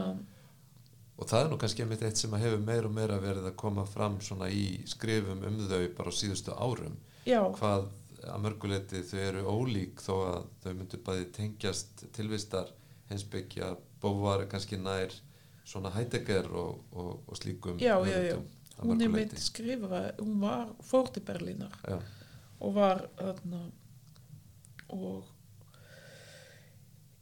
og 1.20 1.28
það 1.28 1.42
er 1.44 1.50
nú 1.52 1.60
kannski 1.60 1.84
einmitt 1.84 2.04
eitt 2.08 2.20
sem 2.20 2.34
að 2.36 2.46
hefur 2.46 2.62
meira 2.64 2.88
og 2.88 2.96
meira 2.96 3.20
verið 3.20 3.50
að 3.50 3.58
koma 3.60 3.86
fram 3.90 4.20
svona 4.24 4.48
í 4.54 4.66
skrifum 4.88 5.42
um 5.48 5.58
þau 5.68 5.82
bara 5.98 6.14
á 6.16 6.16
síðustu 6.16 6.56
árum. 6.56 6.96
Já, 7.28 7.42
hvað 7.58 7.90
að 8.24 8.44
mörguleiti 8.44 9.02
þau 9.08 9.20
eru 9.24 9.44
ólík 9.48 10.04
þó 10.04 10.14
að 10.30 10.46
þau 10.64 10.72
myndu 10.74 11.00
bæði 11.06 11.26
tengjast 11.36 12.06
tilvistar 12.16 12.72
heimsbyggja 13.10 13.74
bóvar 14.02 14.46
kannski 14.52 14.80
nær 14.80 15.14
svona 15.68 15.92
Heidegger 15.94 16.48
og, 16.50 16.80
og, 16.92 17.12
og 17.28 17.38
slíkum 17.38 17.80
Já, 17.82 17.98
já, 18.08 18.18
já. 18.32 18.38
Hún 18.84 19.02
er 19.02 19.12
mitt 19.12 19.34
leyti. 19.34 19.44
skrifa 19.44 20.02
hún 20.20 20.40
var 20.42 20.74
fór 20.86 21.12
til 21.14 21.24
Berlínar 21.28 21.76
já, 21.84 22.00
og 22.60 22.74
var 22.76 23.06
þarna 23.18 23.62
og 24.90 25.26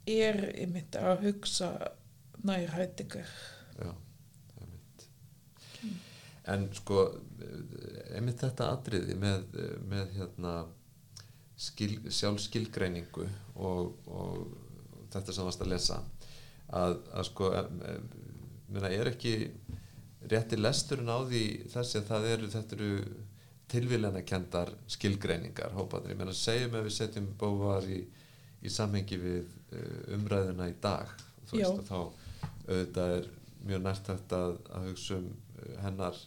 er 0.07 0.39
einmitt 0.55 0.95
að 0.95 1.25
hugsa 1.27 1.71
nær 2.47 2.71
hættingar 2.77 3.29
já, 3.77 3.91
einmitt. 4.61 5.07
En 6.47 6.69
sko 6.77 7.07
einmitt 8.15 8.43
þetta 8.45 8.71
atriði 8.77 9.17
með, 9.19 9.49
með 9.89 10.13
hérna 10.15 10.53
skil, 11.57 11.97
sjálfskilgreiningu 12.13 13.25
og, 13.55 13.97
og 14.07 14.45
þetta 15.13 15.33
sem 15.33 15.47
varst 15.47 15.65
að 15.65 15.73
lesa 15.73 15.99
að, 16.67 16.99
að 17.13 17.27
sko 17.31 17.51
meina, 18.67 18.91
er 18.91 19.11
ekki 19.11 19.33
rétti 20.25 20.57
lesturinn 20.59 21.11
á 21.11 21.19
því 21.21 21.43
þessi 21.71 21.99
að 21.99 22.07
það 22.11 22.29
eru 22.33 22.51
þetta 22.53 22.77
eru 22.77 22.91
tilvílennakendar 23.71 24.71
skilgreiningar 24.89 25.75
hópaður, 25.75 26.13
ég 26.13 26.19
meina 26.19 26.35
segjum 26.35 26.77
ef 26.79 26.87
við 26.87 26.95
setjum 26.95 27.27
bóvar 27.39 27.87
í, 27.91 27.99
í 28.63 28.71
samhengi 28.71 29.19
við 29.19 29.49
uh, 29.75 30.15
umræðuna 30.15 30.69
í 30.71 30.77
dag. 30.81 31.11
Þú 31.49 31.59
Já. 31.59 31.67
veist 31.67 31.81
að 31.81 31.91
þá 31.91 31.99
auðvitað 32.67 33.13
er 33.17 33.29
mjög 33.67 33.83
nærtægt 33.83 34.35
að, 34.37 34.57
að 34.71 34.89
hugsa 34.91 35.19
um 35.19 35.29
uh, 35.29 35.77
hennar 35.83 36.23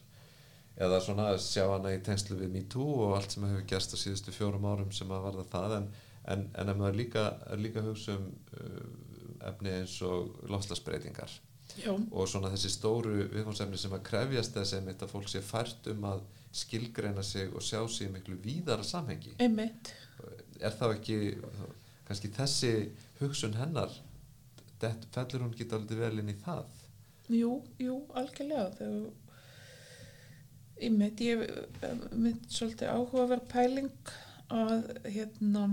eða 0.80 1.00
svona 1.04 1.30
að 1.32 1.42
sjá 1.44 1.64
hana 1.68 1.94
í 1.96 2.00
tengslu 2.04 2.38
við 2.40 2.54
MeToo 2.54 2.88
og 3.06 3.16
allt 3.16 3.34
sem 3.34 3.44
hefur 3.48 3.66
gerst 3.72 3.96
á 3.96 3.98
síðustu 4.00 4.36
fjórum 4.36 4.68
árum 4.68 4.92
sem 4.96 5.10
að 5.12 5.26
varða 5.26 5.46
það. 5.50 5.76
En, 5.80 5.88
en, 6.34 6.48
en 6.60 6.72
ef 6.72 6.80
maður 6.80 7.00
líka, 7.00 7.24
líka 7.56 7.82
að 7.82 7.92
hugsa 7.92 8.18
um 8.20 8.28
uh, 8.60 8.84
efni 9.48 9.72
eins 9.80 9.96
og 10.04 10.36
lofslagsbreytingar 10.52 11.40
já, 11.78 11.92
og 11.94 12.28
svona 12.28 12.50
þessi 12.52 12.72
stóru 12.74 13.14
viðfónsefni 13.32 13.78
sem 13.80 13.94
að 13.96 14.04
krefjast 14.10 14.56
þess 14.56 14.76
einmitt 14.78 15.02
að 15.04 15.12
fólk 15.14 15.30
sé 15.30 15.42
fært 15.44 15.90
um 15.92 16.06
að 16.10 16.22
skilgreina 16.52 17.22
sig 17.22 17.52
og 17.54 17.62
sjá 17.62 17.80
sig 17.88 18.10
miklu 18.12 18.36
víðara 18.42 18.84
samhengi. 18.86 19.36
Einmitt. 19.38 19.92
Er 20.60 20.74
þá 20.76 20.86
ekki 20.90 21.18
kannski 22.08 22.32
þessi 22.34 22.72
hugsun 23.20 23.54
hennar 23.56 23.92
det, 24.80 24.92
fellur 25.14 25.44
hún 25.44 25.56
geta 25.56 25.78
aldrei 25.78 26.00
vel 26.00 26.22
inn 26.22 26.32
í 26.32 26.38
það? 26.40 26.64
Jú, 27.30 27.52
jú, 27.78 28.00
algjörlega. 28.18 28.70
Þegar 28.80 29.02
einmitt 30.80 31.20
ég 31.22 31.44
mitt 32.16 32.48
svolítið 32.50 32.92
áhugaverð 32.94 33.46
pæling 33.52 34.12
að 34.50 34.88
hérna 35.06 35.66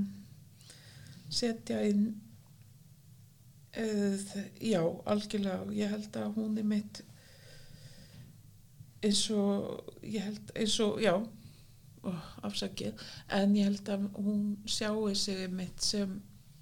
setja 1.34 1.80
inn 1.88 2.10
uh, 3.78 4.38
já, 4.62 4.82
algjörlega. 5.06 5.68
Ég 5.76 5.94
held 5.94 6.20
að 6.20 6.34
hún 6.38 6.58
er 6.58 6.68
mitt 6.68 7.04
eins 9.06 9.28
og 9.30 9.94
ég 10.02 10.24
held 10.26 10.54
eins 10.58 10.80
og, 10.84 11.02
já 11.04 11.14
ó, 11.18 12.14
afsakið, 12.48 12.98
en 13.38 13.56
ég 13.58 13.70
held 13.70 13.92
að 13.94 14.08
hún 14.18 14.44
sjáu 14.70 15.14
sig 15.16 15.48
mitt 15.54 15.84
sem 15.84 16.18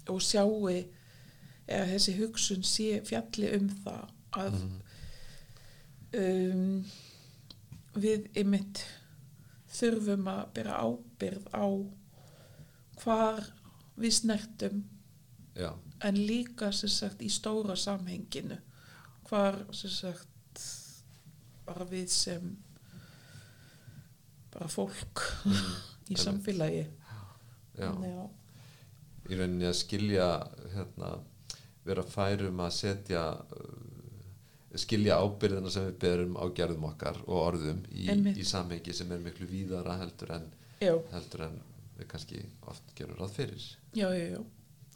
og 0.06 0.20
sjáu 0.22 0.68
eða 0.70 1.86
þessi 1.90 2.14
hugsun 2.20 2.62
sé 2.66 3.00
fjalli 3.06 3.50
um 3.56 3.70
það 3.82 4.04
að 4.36 4.58
um, 6.20 6.84
við 7.96 8.28
einmitt 8.36 8.84
þurfum 9.76 10.28
að 10.30 10.42
bera 10.56 10.76
ábyrð 10.84 11.48
á 11.52 11.66
hvar 13.02 13.48
við 13.96 14.14
snertum 14.20 14.84
já, 15.56 15.70
en 16.04 16.18
líka 16.28 16.70
sem 16.72 16.88
sagt 16.92 17.22
í 17.24 17.30
stóra 17.32 17.76
samhenginu. 17.76 18.58
Hvar 19.28 19.56
sem 19.74 19.90
sagt 19.90 20.62
bara 21.66 21.84
við 21.90 22.08
sem 22.12 22.52
bara 24.54 24.68
fólk 24.70 25.22
í 25.46 25.54
einmitt. 25.54 26.22
samfélagi. 26.22 26.84
Já. 27.76 27.90
Að- 27.92 29.30
í 29.32 29.34
rauninni 29.40 29.66
að 29.66 29.74
skilja 29.80 30.26
hérna, 30.76 31.08
vera 31.86 32.04
færum 32.06 32.60
að 32.62 32.70
setja 32.76 33.22
uh, 33.34 34.76
skilja 34.78 35.16
ábyrðina 35.18 35.70
sem 35.72 35.88
við 35.88 35.96
berum 36.04 36.36
á 36.38 36.44
gerðum 36.54 36.84
okkar 36.92 37.18
og 37.26 37.40
orðum 37.40 37.80
í, 37.90 38.06
í 38.38 38.44
samhengi 38.46 38.94
sem 38.94 39.10
er 39.16 39.24
miklu 39.24 39.48
víðara 39.50 39.96
heldur 39.98 40.30
en, 40.36 40.46
já, 40.78 40.92
heldur 41.10 41.42
en 41.48 41.58
við 41.98 42.08
kannski 42.12 42.42
oft 42.70 42.94
gerum 42.94 43.18
ráð 43.18 43.34
fyrir. 43.40 43.66
Já, 43.98 44.06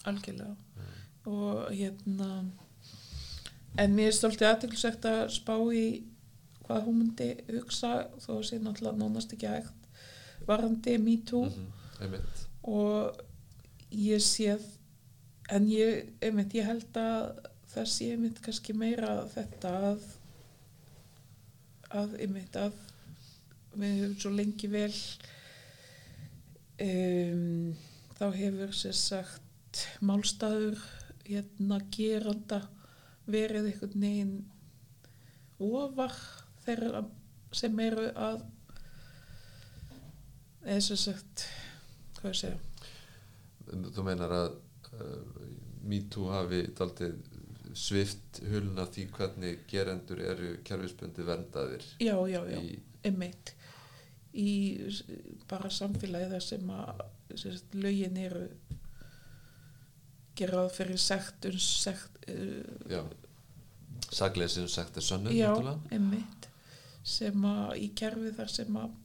algjörlega 0.09 0.57
og 1.31 1.71
hérna 1.75 2.31
en 3.79 3.95
mér 3.95 4.11
er 4.11 4.17
stoltið 4.17 4.49
aðtökulsegt 4.49 5.07
að 5.09 5.23
spá 5.35 5.55
í 5.77 5.85
hvað 6.65 6.87
hún 6.87 7.01
myndi 7.01 7.31
hugsa 7.51 7.93
þó 8.23 8.31
að 8.39 8.47
sé 8.49 8.61
náttúrulega 8.63 8.99
nánast 9.01 9.35
ekki 9.37 9.51
hægt 9.51 9.89
varandi 10.49 10.99
me 10.99 11.17
too 11.27 11.45
-hmm. 11.47 11.69
einmitt 12.03 12.47
og 12.63 13.21
ég 13.91 14.23
séð 14.23 14.65
en 15.51 15.67
ég, 15.69 16.13
einmitt, 16.23 16.55
ég 16.55 16.65
held 16.65 16.97
að 16.97 17.49
það 17.73 17.87
sé 17.87 18.11
einmitt 18.13 18.41
kannski 18.43 18.73
meira 18.73 19.27
þetta 19.35 19.75
að 19.91 20.03
að 21.91 22.17
einmitt 22.23 22.57
að 22.57 22.73
við 23.75 24.01
höfum 24.01 24.19
svo 24.21 24.31
lengi 24.31 24.69
vel 24.71 24.95
um, 26.81 27.77
þá 28.19 28.27
hefur 28.37 28.75
sér 28.75 28.93
sagt 28.93 29.40
málstæður 30.05 30.81
hérna 31.27 31.81
geranda 31.95 32.61
verið 33.31 33.71
einhvern 33.71 34.05
veginn 34.05 34.35
ofar 35.61 36.15
þeirra 36.65 37.05
sem 37.55 37.83
eru 37.85 38.09
að 38.15 38.43
eða 40.65 40.81
sem 40.87 41.01
sagt 41.01 41.47
hvað 42.19 42.33
ég 42.33 42.41
segja 42.41 43.91
þú 43.95 44.05
meinar 44.07 44.35
að 44.35 44.55
uh, 44.99 45.45
MeToo 45.91 46.31
hafi 46.35 46.65
daldið 46.77 47.21
svift 47.79 48.41
hulna 48.51 48.85
því 48.91 49.07
hvernig 49.15 49.65
gerendur 49.71 50.21
eru 50.27 50.55
kerfisbundi 50.67 51.25
verndaðir 51.27 51.85
já, 52.03 52.17
já, 52.27 52.41
já, 52.51 52.59
í, 52.59 52.81
einmitt. 53.07 53.55
Í 54.31 54.51
bara 55.51 55.71
samfélagi 55.75 56.31
þar 56.31 56.45
sem 56.45 56.73
að 56.75 57.01
lögin 57.83 58.19
eru 58.21 58.45
gerað 60.41 60.71
fyrir 60.75 61.01
sektun 61.01 61.59
sekt, 61.63 62.23
uh, 62.29 62.91
já. 62.91 63.03
Sagleysin 64.11 64.69
sagt 64.69 64.97
er 64.99 65.05
sönnu 65.07 65.31
já, 65.37 65.53
einmitt. 65.93 66.49
Sem 67.07 67.45
að 67.47 67.77
í 67.85 67.91
kerfi 67.97 68.33
þar 68.37 68.51
sem 68.51 68.79
að 68.81 68.97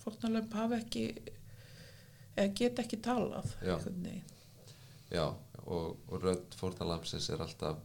fórnalömp 0.00 0.54
hafa 0.54 0.78
ekki 0.80 1.08
eða 2.36 2.52
geta 2.56 2.84
ekki 2.84 3.00
talað 3.02 3.52
Já. 3.64 3.76
já 5.10 5.26
og, 5.64 5.96
og 6.06 6.22
rödd 6.22 6.56
fórnalamsins 6.58 7.28
er 7.32 7.42
alltaf 7.42 7.80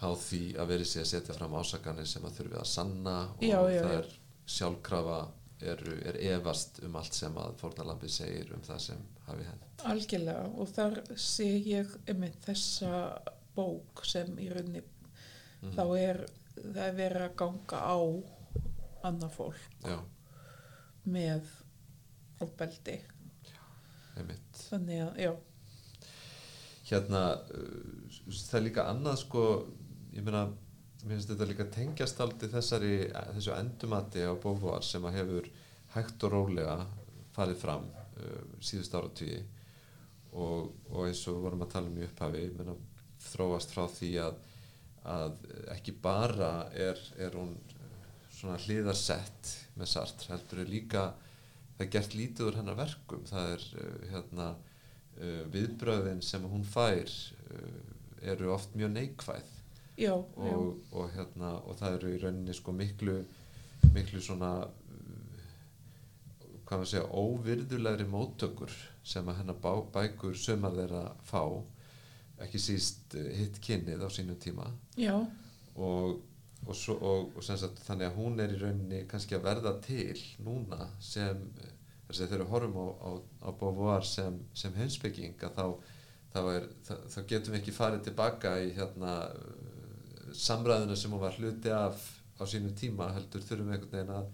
háð 0.00 0.18
því 0.24 0.42
að 0.58 0.70
verið 0.72 0.90
sé 0.90 1.02
að 1.04 1.10
setja 1.12 1.36
fram 1.36 1.54
ásakanir 1.60 2.08
sem 2.10 2.24
að 2.26 2.38
þurfi 2.40 2.58
að 2.60 2.70
sanna 2.70 3.16
og 3.36 3.44
Já, 3.46 3.58
það 3.62 3.96
er 4.00 4.08
sjálfkrafa 4.56 5.18
er, 5.62 5.80
er 6.08 6.18
efast 6.34 6.80
um 6.84 6.96
allt 6.96 7.14
sem 7.14 7.36
að 7.38 7.54
fórnalambi 7.60 8.08
segir 8.08 8.50
um 8.56 8.62
það 8.66 8.80
sem 8.88 9.04
hafi 9.26 9.44
hend 9.48 9.84
algjörlega 9.84 10.48
og 10.58 10.68
þar 10.74 10.98
sé 11.16 11.46
ég 11.66 11.94
einmitt 12.10 12.40
þessa 12.46 13.20
bók 13.54 14.04
sem 14.06 14.34
í 14.38 14.48
rauninni 14.52 14.82
Mhm. 15.64 15.72
þá 15.78 15.84
er 15.96 16.18
það 16.60 16.82
er 16.84 16.96
verið 16.98 17.22
að 17.24 17.36
ganga 17.40 17.78
á 17.80 17.96
annað 19.08 19.30
fólk 19.32 19.62
já, 19.84 19.98
með 21.06 21.46
einmitt. 24.18 24.60
Þannig 24.68 25.00
að, 25.06 25.16
já, 25.24 25.32
hérna 26.90 27.22
uh, 27.48 28.18
það 28.28 28.58
er 28.58 28.64
líka 28.66 28.84
annað 28.92 29.16
sko 29.24 29.44
ég 30.14 30.22
meina, 30.26 30.44
mér 31.04 31.18
finnst 31.18 31.30
þetta 31.34 31.46
líka 31.48 31.66
tengjast 31.72 32.20
aldrei 32.24 32.48
þessari, 32.48 32.94
þessu 33.36 33.52
endumati 33.58 34.24
á 34.24 34.32
bófóar 34.40 34.84
sem 34.86 35.04
að 35.04 35.18
hefur 35.18 35.48
hægt 35.92 36.24
og 36.24 36.32
rólega 36.32 36.76
farið 37.34 37.58
fram 37.60 37.84
uh, 37.92 38.54
síðust 38.64 38.94
áratvíi 38.96 39.42
og, 40.32 40.70
og 40.90 41.02
eins 41.04 41.20
og 41.30 41.42
vorum 41.44 41.64
að 41.66 41.74
tala 41.74 41.90
um 41.90 41.98
í 42.00 42.06
upphafi 42.06 42.46
ég 42.46 42.54
meina, 42.56 42.76
þróast 43.26 43.74
frá 43.74 43.84
því 43.92 44.10
að, 44.24 44.38
að 45.12 45.36
ekki 45.74 45.94
bara 46.04 46.52
er, 46.72 47.00
er 47.20 47.36
hún 47.36 47.52
svona 48.34 48.56
hliðarsett 48.64 49.52
með 49.76 49.92
Sartre, 49.92 50.32
heldur 50.32 50.62
er 50.64 50.72
líka 50.72 51.04
það 51.74 51.84
er 51.84 51.92
gert 51.98 52.16
lítið 52.16 52.48
úr 52.48 52.58
hennar 52.60 52.78
verkum. 52.78 53.26
Það 53.28 53.52
er 53.58 53.66
uh, 53.82 54.06
hérna 54.14 54.48
uh, 54.54 55.44
viðbröðin 55.52 56.24
sem 56.24 56.48
hún 56.48 56.64
fær 56.64 57.12
eru 58.24 58.48
oft 58.54 58.72
mjög 58.72 58.94
neikvæð 58.94 59.52
já, 59.98 60.12
og, 60.14 60.80
og, 60.92 61.08
hérna, 61.14 61.54
og 61.64 61.78
það 61.78 61.98
eru 61.98 62.12
í 62.14 62.20
rauninni 62.22 62.56
sko 62.56 62.74
miklu 62.76 63.18
miklu 63.94 64.22
svona 64.22 64.50
uh, 64.64 66.50
hvað 66.64 66.80
maður 66.80 66.90
segja 66.90 67.22
óvirðulegri 67.22 68.08
móttökur 68.10 68.74
sem 69.04 69.28
að 69.28 69.42
hennar 69.42 69.60
bá, 69.62 69.72
bækur 69.94 70.36
sumar 70.38 70.76
þeirra 70.76 71.06
fá. 71.28 71.42
Ekki 72.44 72.60
síst 72.60 73.16
uh, 73.18 73.30
hitt 73.38 73.60
kynnið 73.62 74.02
á 74.02 74.08
sínum 74.10 74.38
tíma. 74.40 74.70
Já, 74.98 75.14
og, 75.74 76.22
og, 76.66 76.74
svo, 76.76 76.96
og, 76.96 77.32
og 77.36 77.46
sem 77.46 77.58
sagt, 77.60 77.82
þannig 77.86 78.10
að 78.10 78.18
hún 78.18 78.42
er 78.42 78.54
í 78.54 78.60
rauninni 78.60 79.04
kannski 79.10 79.38
að 79.38 79.48
verða 79.48 79.76
til 79.84 80.18
núna 80.44 80.88
sem 81.02 81.42
þegar 82.14 82.44
við 82.44 82.50
horfum 82.52 82.78
á, 82.78 82.86
á, 82.94 83.10
á 83.42 83.50
Beauvoir 83.58 84.06
sem, 84.06 84.36
sem 84.54 84.74
heimsbygging 84.76 85.34
þá, 85.40 85.66
þá, 86.34 86.40
er, 86.52 86.68
þá, 86.86 87.20
getum 87.30 87.54
við 87.54 87.60
ekki 87.60 87.74
farið 87.74 88.04
tilbaka 88.08 88.54
í 88.62 88.70
hérna 88.76 89.14
samræðuna 90.34 90.96
sem 90.98 91.12
hún 91.12 91.22
var 91.22 91.36
hluti 91.38 91.72
af 91.74 92.00
á 92.40 92.42
sínum 92.50 92.74
tíma 92.76 93.12
heldur 93.14 93.44
þurfum 93.46 93.72
einhvern 93.72 93.92
veginn 93.92 94.14
að 94.14 94.30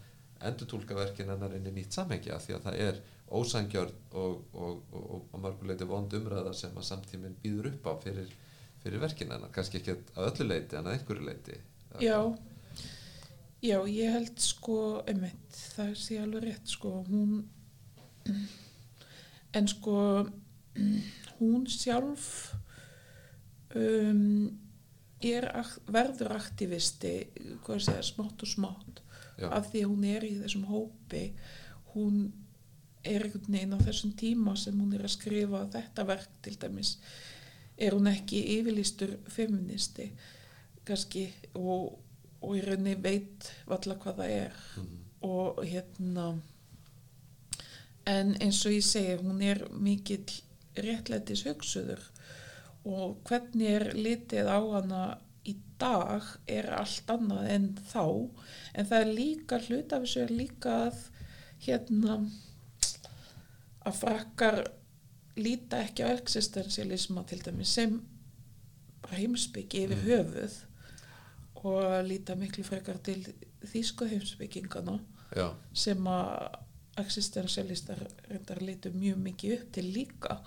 endurtúlka 0.48 0.96
verkin 0.96 1.28
hennar 1.28 1.55
inn 1.57 1.68
í 1.68 1.72
nýtt 1.76 1.96
samhengja 1.96 2.38
því 2.40 2.55
að 2.57 2.68
það 2.68 2.78
er 2.86 3.01
ósangjörn 3.30 3.98
og, 4.18 4.38
og, 4.53 4.78
og, 4.92 5.11
og, 5.30 5.40
mörguleiti 5.42 5.86
vond 5.88 6.14
umræða 6.16 6.55
sem 6.57 6.76
að 6.76 6.88
samtíminn 6.88 7.36
býður 7.42 7.70
upp 7.74 7.90
á 7.90 7.92
fyrir, 8.03 8.30
fyrir 8.82 9.03
verkin 9.03 9.34
hennar, 9.34 9.53
kannski 9.55 9.80
ekki 9.80 9.98
að 10.16 10.30
öllu 10.30 10.48
leiti 10.48 10.78
en 10.78 10.88
að 10.88 10.96
einhverju 10.96 11.26
leiti 11.28 11.59
já. 12.01 12.18
Já, 13.61 13.76
ég 13.84 14.14
held 14.16 14.40
sko 14.40 14.78
einmitt, 15.05 15.59
það 15.76 15.92
sé 16.01 16.16
alveg 16.22 16.46
rétt 16.46 16.72
sko, 16.72 16.94
hún 17.11 17.44
en 19.53 19.68
sko 19.68 19.98
hún 21.40 21.66
sjálf 21.68 22.55
um, 23.76 24.48
er 25.22 25.46
verður 25.92 26.32
aktivisti 26.36 27.14
segja, 27.66 28.02
smátt 28.02 28.42
og 28.42 28.48
smátt 28.48 29.00
Já. 29.40 29.48
af 29.52 29.70
því 29.72 29.82
að 29.84 29.90
hún 29.90 30.04
er 30.04 30.24
í 30.24 30.34
þessum 30.42 30.64
hópi 30.68 31.24
hún 31.94 32.20
er 33.04 33.24
einhvern 33.24 33.52
veginn 33.54 33.76
á 33.76 33.80
þessum 33.80 34.12
tíma 34.16 34.56
sem 34.56 34.76
hún 34.80 34.94
er 34.96 35.04
að 35.06 35.14
skrifa 35.16 35.64
þetta 35.72 36.04
verk 36.08 36.28
til 36.44 36.56
dæmis 36.60 36.94
er 37.80 37.96
hún 37.96 38.10
ekki 38.10 38.42
yfirlýstur 38.58 39.14
feministi 39.32 40.10
kannski 40.84 41.26
og, 41.54 41.98
og 42.42 42.56
í 42.56 42.60
rauninni 42.64 42.96
veit 43.00 43.50
valla 43.68 43.96
hvað 43.96 44.20
það 44.22 44.36
er 44.36 44.52
Mhm. 44.76 44.96
og 45.22 45.58
hérna 45.64 46.26
en 48.10 48.34
eins 48.40 48.60
og 48.66 48.72
ég 48.72 48.84
segi 48.84 49.16
hún 49.20 49.42
er 49.44 49.60
mikill 49.72 50.24
réttlætis 50.80 51.42
hugsuður 51.46 52.00
og 52.88 53.18
hvernig 53.28 53.68
er 53.68 53.90
litið 53.96 54.48
á 54.48 54.60
hana 54.60 55.02
í 55.48 55.54
dag 55.80 56.26
er 56.48 56.68
allt 56.76 57.10
annað 57.12 57.48
en 57.54 57.66
þá. 57.90 58.04
En 58.74 58.88
það 58.88 59.00
er 59.00 59.16
líka 59.16 59.60
hlut 59.66 59.92
af 59.96 60.04
þessu 60.04 60.22
er 60.24 60.34
líka 60.36 60.76
að 60.86 61.02
hérna 61.60 62.20
að 63.86 64.00
frakkar 64.00 64.62
líta 65.40 65.80
ekki 65.84 66.04
á 66.04 66.12
existensialisma 66.12 67.24
til 67.28 67.40
dæmis 67.44 67.76
sem 67.78 68.00
heimsbyggi 69.10 69.86
yfir 69.86 70.02
höfuð 70.04 70.58
og 71.60 71.86
líta 72.06 72.36
miklu 72.38 72.64
frekar 72.64 73.00
til 73.04 73.22
þýsku 73.72 74.08
heimsbyggingana 74.10 74.98
Já, 75.36 75.52
sem 75.76 76.06
að 76.10 76.58
existensialistar 77.00 78.00
reyndar 78.28 78.60
lítu 78.64 78.92
mjög 78.92 79.20
mikið 79.24 79.56
upp 79.56 79.68
til 79.76 79.92
líka 79.94 80.38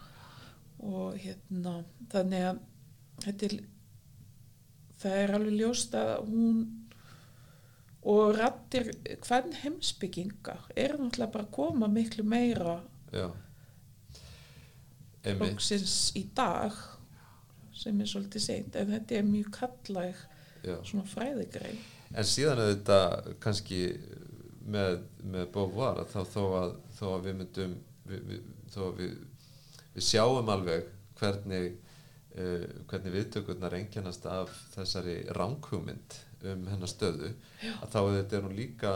og 0.83 1.17
hérna 1.19 1.79
þannig 2.11 2.47
að 2.51 2.61
þetta 3.23 3.47
er 3.47 3.57
það 5.03 5.19
er 5.19 5.35
alveg 5.37 5.59
ljóst 5.59 5.95
að 5.99 6.13
hún 6.29 6.63
og 8.03 8.33
rattir 8.35 8.89
hvern 9.23 9.53
heimsbygginga 9.61 10.57
er 10.75 10.97
náttúrulega 10.99 11.31
bara 11.31 11.47
að 11.47 11.55
koma 11.55 11.87
miklu 11.91 12.25
meira 12.27 12.77
loksins 15.39 16.11
í 16.19 16.25
dag 16.35 16.75
sem 17.73 17.99
er 17.99 18.09
svolítið 18.09 18.43
seint 18.43 18.75
en 18.79 18.91
þetta 18.91 19.19
er 19.19 19.27
mjög 19.27 19.51
kallæg 19.55 20.19
svona 20.63 21.03
fræðigrein. 21.09 21.79
En 22.13 22.27
síðan 22.27 22.61
er 22.61 22.73
þetta 22.75 22.99
kannski 23.43 23.79
með, 24.69 24.99
með 25.23 25.47
Beauvoir 25.55 26.03
að 26.03 26.11
þá 26.13 26.19
þó 26.35 26.43
að, 26.59 26.75
við 27.25 27.39
myndum 27.39 27.77
við, 28.07 28.27
við, 28.29 28.43
þó 28.71 28.79
að 28.85 28.99
við, 28.99 29.15
við 29.95 30.03
sjáum 30.07 30.49
alveg 30.49 30.87
hvernig 31.19 31.73
uh, 32.37 32.67
hvernig 32.89 33.13
viðtökurnar 33.17 33.75
engjannast 33.77 34.25
af 34.25 34.53
þessari 34.75 35.17
ránkhugmynd 35.37 36.19
um 36.43 36.65
hennar 36.67 36.91
stöðu 36.91 37.33
Já. 37.63 37.73
að 37.81 37.91
þá 37.93 37.99
þetta 38.17 38.37
er 38.37 38.47
hún 38.47 38.55
líka 38.57 38.93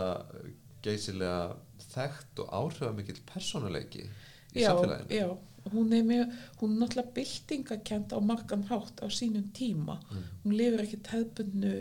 geysilega 0.84 1.56
þekkt 1.94 2.42
og 2.44 2.50
áhrifamikill 2.54 3.22
persónuleiki 3.30 4.04
í 4.04 4.64
já, 4.64 4.68
samfélaginu 4.74 5.16
já, 5.22 5.28
hún 5.72 5.94
er 5.96 6.04
mjög 6.08 6.34
hún 6.62 6.74
er 6.76 6.82
náttúrulega 6.82 7.14
byltingakent 7.16 8.14
á 8.16 8.20
margan 8.24 8.66
hátt 8.70 9.00
á 9.04 9.08
sínum 9.12 9.48
tíma 9.56 9.98
Mm. 10.12 10.24
hún 10.44 10.58
lifir 10.60 10.84
ekkert 10.84 11.08
hefðbundu 11.14 11.74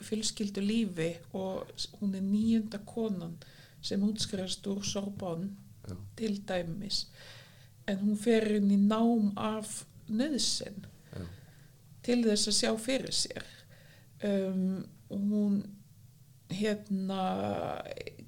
fjölskyldu 0.00 0.62
lífi 0.64 1.10
og 1.36 1.68
hún 2.00 2.14
er 2.16 2.22
nýjunda 2.24 2.80
konan 2.88 3.34
sem 3.82 4.02
útskrifast 4.02 4.66
úr 4.66 4.82
Sorbonne 4.84 5.50
Já. 5.88 5.96
til 6.16 6.38
dæmis 6.48 7.06
en 7.90 8.02
hún 8.04 8.18
fer 8.20 8.46
inn 8.58 8.70
í 8.72 8.78
nám 8.80 9.32
af 9.40 9.82
nöðsinn 10.10 10.84
Já. 11.14 11.24
til 12.06 12.20
þess 12.26 12.50
að 12.50 12.58
sjá 12.58 12.70
fyrir 12.80 13.16
sér 13.16 13.46
um, 14.26 14.84
hún 15.10 15.60
hérna 16.50 17.22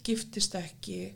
giftist 0.07 0.55
ekki 0.59 1.15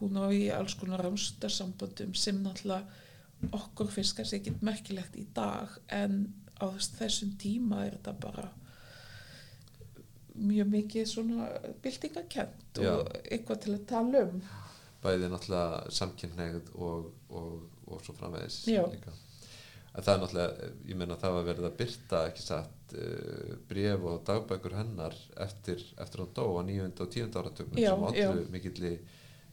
hún 0.00 0.18
á 0.20 0.28
í 0.32 0.46
alls 0.52 0.76
konar 0.76 1.04
rámstarsambandum 1.04 2.14
sem 2.16 2.38
náttúrulega 2.44 3.52
okkur 3.56 3.90
finnst 3.92 4.16
kannski 4.16 4.40
ekkit 4.40 4.62
merkilegt 4.64 5.16
í 5.20 5.26
dag 5.36 5.72
en 5.92 6.22
á 6.56 6.72
þessum 6.72 7.34
tíma 7.40 7.84
er 7.84 7.98
þetta 7.98 8.14
bara 8.20 8.46
mjög 10.36 10.68
mikið 10.72 11.08
svona 11.08 11.48
byltingakent 11.84 12.80
Já. 12.80 12.92
og 12.92 13.12
eitthvað 13.24 13.60
til 13.64 13.74
að 13.76 13.84
tala 13.92 14.24
um 14.28 14.40
bæði 15.04 15.30
náttúrulega 15.30 15.92
samkynneigð 15.98 16.72
og, 16.82 17.10
og, 17.30 17.64
og 17.86 18.02
svo 18.04 18.16
framvegis 18.18 18.62
en 18.66 20.04
það 20.04 20.12
er 20.12 20.18
náttúrulega, 20.22 20.70
ég 20.90 20.98
meina 21.00 21.16
það 21.20 21.36
var 21.38 21.46
verið 21.46 21.68
að 21.70 21.76
byrta 21.78 22.22
ekki 22.30 22.42
satt 22.44 22.96
uh, 22.98 23.52
bref 23.70 24.08
og 24.10 24.18
dagbækur 24.28 24.76
hennar 24.76 25.16
eftir, 25.46 25.84
eftir 26.02 26.24
hún 26.24 26.34
dó 26.36 26.44
á 26.56 26.62
nýjönda 26.68 27.06
og 27.06 27.14
tíunda 27.14 27.40
áratögnum 27.40 27.80
Já, 27.80 27.94
sem 27.94 28.04
áttu 28.10 28.50
mikilli 28.52 28.92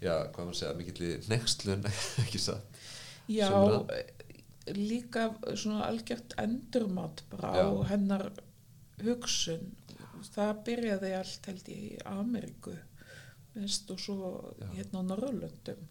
já, 0.03 0.15
hvað 0.33 0.49
maður 0.49 0.59
segja, 0.59 0.73
mikilli 0.81 1.13
nextlun 1.31 1.87
ekki 2.25 2.41
satt 2.43 2.83
Já, 3.31 3.47
líka 4.67 5.29
svona 5.55 5.85
algjört 5.87 6.35
endurmat 6.37 7.23
bara 7.31 7.53
Já. 7.55 7.63
á 7.63 7.71
hennar 7.91 8.31
hugsun. 9.03 9.71
Það 10.23 10.59
byrjaði 10.67 11.13
allt 11.17 11.47
held 11.49 11.69
ég 11.71 11.85
í 11.87 11.95
Ameríku 12.07 12.75
veist, 13.53 13.89
og 13.91 13.99
svo 13.99 14.29
Já. 14.59 14.67
hérna 14.77 15.03
á 15.03 15.07
Norrlöndum. 15.11 15.81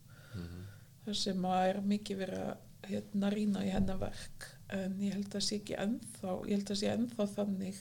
Mm 1.03 1.09
Það 1.09 1.17
sem 1.19 1.45
að 1.45 1.69
er 1.69 1.81
mikið 1.83 2.19
verið 2.19 2.43
að 2.47 2.91
hérna 2.93 3.31
rýna 3.33 3.65
í 3.67 3.71
hennar 3.73 3.99
verk. 3.99 4.45
En 4.71 4.93
ég 5.03 5.13
held 5.17 5.35
að 5.35 5.43
sé 5.43 5.57
ekki 5.59 5.75
ennþá, 5.79 6.35
ég 6.47 6.53
held 6.57 6.71
að 6.71 6.79
sé 6.79 6.91
ennþá 6.93 7.27
þannig 7.35 7.81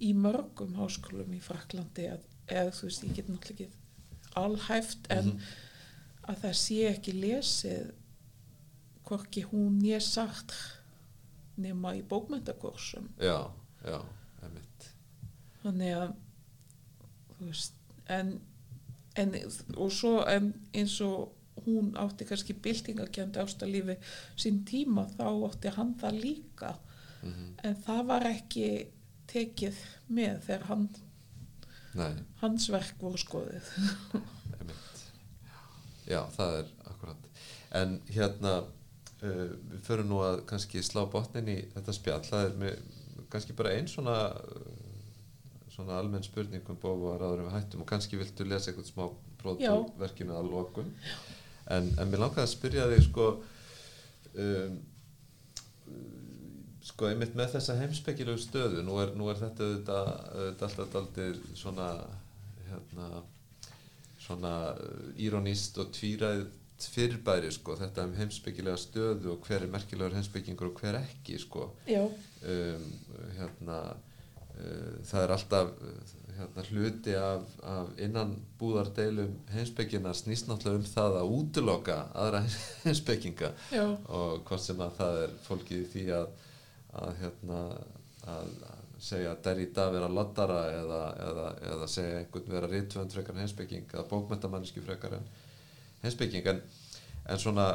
í 0.00 0.12
mörgum 0.14 0.74
háskólum 0.74 1.32
í 1.36 1.40
Fraklandi 1.40 2.08
að, 2.10 2.20
eða 2.48 2.72
þú 2.74 2.88
veist, 2.88 3.04
ég 3.04 3.14
get 3.14 3.28
náttúrulega 3.28 3.68
ekki 3.68 4.34
alhæft 4.40 5.06
en 5.10 5.24
Mhm. 5.26 5.40
að 6.30 6.36
það 6.42 6.54
sé 6.54 6.76
ekki 6.90 7.12
lesið 7.20 7.92
hvorki 9.06 9.42
hún 9.50 9.80
ég 9.82 10.02
sagt 10.02 10.52
nema 11.56 11.94
í 11.96 12.02
bókmyndakursum 12.02 13.08
já, 13.18 13.50
já, 13.84 13.98
emitt 14.46 14.90
þannig 15.62 15.96
að 15.96 16.14
þú 17.38 17.46
veist 17.50 17.72
en, 18.08 18.40
en 19.16 19.34
og 19.76 19.90
svo 19.92 20.24
en, 20.26 20.54
eins 20.74 21.00
og 21.00 21.32
hún 21.66 21.92
átti 22.00 22.26
kannski 22.28 22.56
byltingakjönd 22.64 23.38
ástalífi 23.40 23.96
sín 24.36 24.64
tíma 24.68 25.06
þá 25.16 25.26
átti 25.50 25.74
hann 25.76 25.94
það 26.00 26.22
líka. 26.24 26.74
Mm 27.22 27.50
en 27.66 27.78
það 27.84 28.02
var 28.08 28.26
ekki 28.30 28.66
tekið 29.30 29.78
með 30.10 30.42
þegar 30.46 30.66
hann, 30.70 30.84
nei, 31.98 32.12
hans 32.42 32.68
verk 32.72 33.00
voru 33.02 33.20
skoðið 33.20 33.70
já, 36.12 36.22
það 36.34 36.56
er 36.60 36.70
akkurat 36.90 37.28
en 37.80 37.98
hérna 38.10 38.54
uh, 38.64 39.48
við 39.70 39.80
förum 39.86 40.10
nú 40.10 40.22
að 40.26 40.42
kannski 40.50 40.82
slá 40.86 41.04
botnin 41.10 41.50
í 41.52 41.58
þetta 41.76 41.96
spjall, 41.96 42.22
það 42.26 42.46
er 42.48 42.60
með, 42.64 42.84
kannski 43.32 43.56
bara 43.58 43.74
ein 43.76 43.90
svona 43.90 44.16
svona 45.70 46.00
almenn 46.00 46.26
spurning 46.26 46.66
um 46.68 46.78
bófa 46.80 47.18
ráður 47.20 47.46
við 47.46 47.54
hættum 47.54 47.84
og 47.84 47.90
kannski 47.92 48.18
viltu 48.20 48.46
lesa 48.48 48.72
eitthvað 48.72 48.90
smá 48.90 49.04
brot 49.40 49.62
Já. 49.62 49.70
úr 49.76 49.92
verkinu 50.00 50.34
að 50.36 50.50
lokum 50.50 50.90
en, 51.76 51.90
en 51.98 52.10
mér 52.10 52.24
langaði 52.24 52.46
að 52.46 52.52
spyrja 52.54 52.86
þig 52.92 53.04
sko 53.08 53.26
um, 54.44 54.78
sko 56.90 57.10
einmitt 57.10 57.36
með 57.38 57.56
þessa 57.56 57.76
heimspekilegu 57.80 58.40
stöðu 58.40 58.84
nú 58.86 58.96
er, 59.02 59.12
nú 59.18 59.28
er 59.30 59.38
þetta 59.40 59.66
auðvitað, 59.66 60.14
auðvitað 60.36 60.66
alltaf 60.68 60.94
daldið 60.94 61.42
svona 61.58 61.90
hérna 62.70 63.10
svona 64.20 64.54
uh, 64.74 65.10
írónist 65.20 65.78
og 65.80 65.92
tvíræð 65.96 66.46
fyrirbæri 66.80 67.50
sko 67.52 67.74
þetta 67.76 68.06
um 68.08 68.14
heimspekilega 68.16 68.78
stöðu 68.80 69.34
og 69.34 69.44
hver 69.44 69.66
er 69.66 69.72
merkilegur 69.72 70.16
heimspekingur 70.16 70.70
og 70.70 70.80
hver 70.80 70.96
ekki 71.02 71.36
sko. 71.40 71.66
Um, 72.40 72.86
hérna 73.36 73.80
uh, 73.90 74.94
það 75.04 75.24
er 75.24 75.34
alltaf 75.36 75.74
hérna, 76.40 76.66
hluti 76.70 77.14
af, 77.18 77.54
af 77.62 77.92
innan 78.02 78.34
búðardeilum 78.60 79.36
heimspekina 79.54 80.14
snýst 80.16 80.48
náttúrulega 80.48 80.82
um 80.82 80.90
það 80.90 81.20
að 81.20 81.32
útiloka 81.38 81.96
aðra 82.24 82.42
heimspekinga 82.84 83.54
já, 83.70 83.84
og 84.08 84.42
hvort 84.48 84.64
sem 84.64 84.82
að 84.82 84.98
það 84.98 85.22
er 85.24 85.38
fólkið 85.46 85.80
í 85.84 85.88
því 85.94 86.04
að, 86.18 86.28
að 87.04 87.16
hérna 87.22 87.62
að, 88.28 88.54
segja 89.00 89.32
að 89.32 89.42
Derrida 89.46 89.86
vera 89.94 90.08
loddara 90.12 90.58
eða, 90.74 91.00
eða, 91.24 91.46
eða 91.72 91.86
segja 91.88 92.18
einhvern 92.20 92.52
vera 92.52 92.68
rítvönd 92.68 93.14
frekar 93.14 93.36
en 93.36 93.44
heimspeking 93.44 93.86
eða 93.94 94.06
bókmentamanniski 94.10 94.82
frekar 94.84 95.16
en 95.16 95.30
heimspeking. 96.02 96.48
En, 96.52 96.60
en 97.30 97.40
svona 97.40 97.68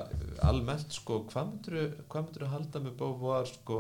almennt 0.46 0.94
sko 0.94 1.24
hvað 1.32 1.50
myndur 1.50 1.80
myndir 2.14 2.48
halda 2.52 2.84
með 2.84 3.00
Beauvoir 3.02 3.50
sko? 3.50 3.80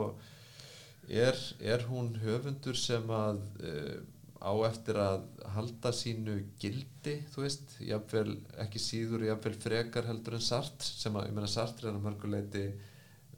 Er, 1.06 1.38
er 1.62 1.86
hún 1.86 2.16
höfundur 2.18 2.78
sem 2.82 3.12
að 3.14 3.44
uh, 3.62 3.98
á 4.42 4.54
eftir 4.68 4.98
að 5.00 5.24
halda 5.56 5.92
sínu 5.96 6.36
gildi, 6.60 7.16
þú 7.32 7.46
veist, 7.46 7.78
jafnvel 7.84 8.36
ekki 8.66 8.82
síður, 8.82 9.26
jafnvel 9.30 9.56
frekar 9.64 10.08
heldur 10.10 10.38
en 10.38 10.44
Sartre, 10.44 10.90
sem 10.90 11.16
að, 11.16 11.30
ég 11.30 11.38
meina 11.38 11.52
Sartre 11.52 11.90
er 11.90 11.96
að 11.96 12.04
mörguleiti 12.04 12.66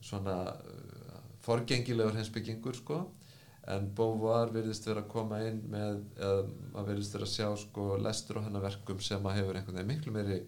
svona 0.02 0.38
uh, 0.56 1.20
forgengilegur 1.46 2.18
hensbyggingur, 2.18 2.80
sko, 2.80 3.02
en 3.68 3.90
Beauvoir 3.96 4.54
virðist 4.56 4.88
vera 4.88 5.04
að 5.04 5.12
koma 5.12 5.42
inn 5.46 5.62
með, 5.70 6.02
eða 6.18 6.42
að 6.80 6.90
virðist 6.94 7.18
vera 7.18 7.28
að 7.28 7.34
sjá, 7.36 7.48
sko, 7.66 7.88
lestur 8.02 8.42
og 8.42 8.48
hennar 8.48 8.66
verkum 8.66 9.04
sem 9.04 9.28
að 9.28 9.42
hefur 9.42 9.60
einhvern 9.60 9.80
veginn 9.82 9.94
miklu 9.94 10.16
meiri 10.16 10.42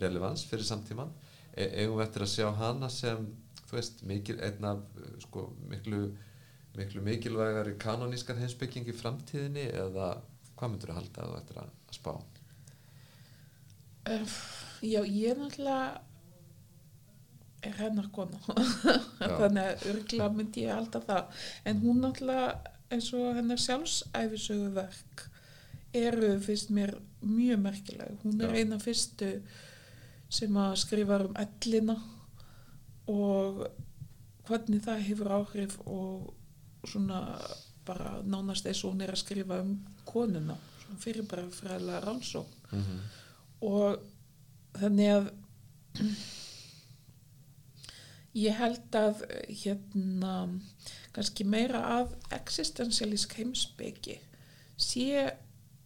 relevans 0.00 0.46
fyrir 0.48 0.68
samtíman, 0.68 1.12
e 1.50 1.66
eigum 1.82 1.98
við 1.98 2.06
eftir 2.06 2.24
að 2.24 2.34
sjá 2.36 2.50
hana 2.56 2.90
sem, 2.94 3.28
þú 3.66 3.76
veist, 3.76 4.04
mikil, 4.06 4.40
einn 4.46 4.72
af, 4.72 4.82
uh, 4.96 5.14
sko, 5.26 5.50
miklu 5.68 6.08
miklu 6.76 7.02
mikilvægari 7.02 7.74
kanonískar 7.82 8.38
heimsbygging 8.38 8.88
í 8.90 8.96
framtíðinni 8.96 9.66
eða 9.70 10.12
hvað 10.56 10.70
myndur 10.74 10.92
að 10.92 11.00
halda 11.00 11.26
þú 11.26 11.38
eftir 11.40 11.62
að, 11.62 11.72
að 11.88 11.98
spá? 11.98 12.12
uh, 14.10 14.36
já, 14.82 15.00
ég 15.04 15.32
er 15.32 15.40
náttúrulega 15.40 16.00
er 17.60 17.76
hennar 17.76 18.08
kona 18.14 18.38
Já. 19.20 19.34
þannig 19.36 19.64
að 19.64 19.88
örgla 19.92 20.28
myndi 20.32 20.64
ég 20.64 20.78
halda 20.78 21.02
það 21.04 21.42
en 21.68 21.82
hún 21.82 22.00
náttúrulega 22.04 22.54
eins 22.90 23.10
og 23.14 23.36
hennar 23.36 23.60
sjálfsæfisögu 23.60 24.70
verk 24.78 25.26
eru 25.96 26.32
fyrst 26.42 26.72
mér 26.74 26.94
mjög 27.20 27.60
merkileg 27.66 28.24
hún 28.24 28.40
er 28.40 28.54
Já. 28.54 28.62
eina 28.62 28.80
fyrstu 28.80 29.30
sem 30.30 30.56
að 30.62 30.76
skrifa 30.84 31.20
um 31.26 31.36
ellina 31.42 31.98
og 33.10 33.64
hvernig 34.48 34.82
það 34.86 35.06
hefur 35.08 35.32
áhrif 35.40 35.76
og 35.84 36.30
svona 36.84 37.20
bara 37.86 38.20
nánast 38.22 38.66
eins 38.68 38.82
og 38.84 38.94
hún 38.94 39.04
er 39.04 39.14
að 39.14 39.22
skrifa 39.24 39.60
um 39.64 39.74
konuna 40.08 40.56
fyrir 41.00 41.26
bara 41.28 41.46
fræðilega 41.54 42.00
rannsókn. 42.04 42.56
Mm 42.72 42.82
-hmm. 42.82 43.00
og 43.60 43.98
þannig 44.80 45.08
að 45.14 45.30
ég 48.46 48.54
held 48.54 48.94
að 48.94 49.24
hérna 49.48 50.60
kannski 51.12 51.44
meira 51.44 51.82
af 52.00 52.08
existentialísk 52.30 53.34
heimsbyggi 53.34 54.20
sé 54.78 55.30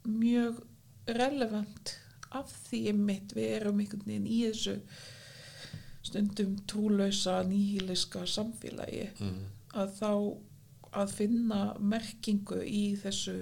mjög 0.04 0.62
relevant 1.06 1.98
af 2.30 2.52
því 2.70 2.86
einmitt 2.86 3.36
við 3.36 3.48
erum 3.60 3.80
einhvern 3.80 4.06
veginn 4.06 4.26
í 4.26 4.44
þessu 4.48 4.80
stundum 6.02 6.58
trúlausa 6.66 7.42
nýhiliska 7.42 8.26
samfélagi. 8.26 9.10
Mm 9.20 9.44
að 9.74 9.94
þá 9.98 10.10
að 10.94 11.14
finna 11.18 11.60
merkingu 11.80 12.60
í 12.64 12.84
þessu 13.02 13.36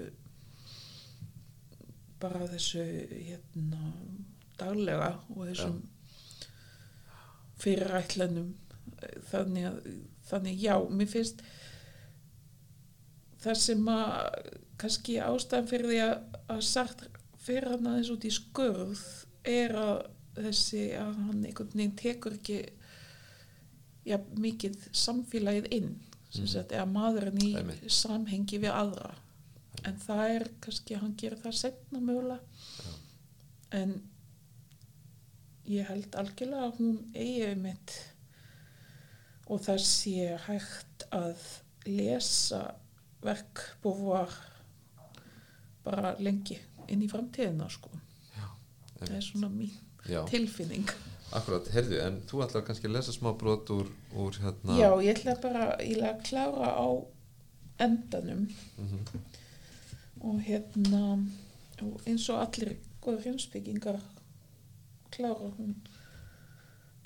bara 2.23 2.47
þessu 2.47 2.83
hérna 3.11 3.91
daglega 4.59 5.09
og 5.33 5.49
þessum 5.49 5.81
fyrirætlanum 7.63 8.53
þannig 9.29 9.67
að 9.69 9.79
þannig 10.23 10.61
já, 10.63 10.75
mér 10.87 11.09
finnst 11.11 11.43
það 13.43 13.59
sem 13.59 13.89
að 13.91 14.13
kannski 14.79 15.17
ástæðan 15.23 15.67
fyrir 15.69 15.91
því 15.91 15.99
að, 16.05 16.15
að 16.55 16.61
sagt 16.67 17.03
fyrir 17.43 17.73
hann 17.73 17.89
aðeins 17.91 18.11
út 18.13 18.27
í 18.27 18.31
skurð 18.33 19.03
er 19.47 19.75
að 19.79 19.97
þessi 20.37 20.85
að 20.97 21.19
hann 21.27 21.43
einhvern 21.43 21.75
veginn 21.75 21.97
tekur 21.99 22.37
ekki 22.37 22.59
já, 24.07 24.17
mikið 24.39 24.79
samfélagið 24.95 25.69
inn 25.75 25.91
sem 26.33 26.43
Mhm. 26.45 26.49
sagt, 26.49 26.71
eða 26.73 26.87
maðurinn 26.89 27.41
í 27.45 27.51
Einmitt. 27.59 27.83
samhengi 27.93 28.57
við 28.63 28.71
aðra 28.73 29.11
en 29.85 29.97
það 29.99 30.23
er 30.35 30.47
kannski, 30.61 30.95
hann 30.97 31.13
gerir 31.17 31.37
það 31.43 31.53
setna 31.59 31.99
mögulega 31.99 32.39
en 33.71 33.93
ég 35.69 35.85
held 35.87 36.15
algjörlega 36.19 36.67
að 36.69 36.77
hún 36.79 36.97
eigi 37.15 37.55
mitt 37.59 37.93
og 39.47 39.61
það 39.65 39.79
sé 39.85 40.37
hægt 40.47 41.05
að 41.11 41.37
lesa 41.85 42.63
verk 43.23 43.61
Beauvoir 43.83 44.29
bara 45.83 46.15
lengi 46.19 46.57
inn 46.87 47.01
í 47.03 47.09
framtíðina 47.11 47.69
sko. 47.71 47.89
það 48.99 49.15
er 49.17 49.21
svona 49.25 49.49
mín 49.51 49.71
Já, 50.07 50.25
tilfinning 50.27 50.89
akkurat, 51.33 51.67
heyrðu, 51.73 51.99
en 52.05 52.17
þú 52.29 52.41
ætlar 52.45 52.63
kannski 52.67 52.87
að 52.89 52.95
lesa 52.97 53.13
smá 53.15 53.31
brot 53.39 53.69
úr, 53.73 53.87
úr 54.21 54.37
hérna 54.43 54.77
já, 54.79 54.89
ég 55.03 55.17
ætla 55.17 55.35
bara 55.41 55.63
ég 55.81 55.97
ætla 55.97 56.11
að 56.13 56.23
klára 56.29 56.69
á 56.77 56.87
endanum 57.83 58.43
Mhm. 58.77 58.99
og 60.23 60.41
hérna 60.47 61.01
og 61.83 62.01
eins 62.07 62.29
og 62.29 62.39
allir 62.45 62.75
góður 63.03 63.25
heimsbyggingar 63.25 63.97
klára 65.11 65.49
hún 65.57 65.73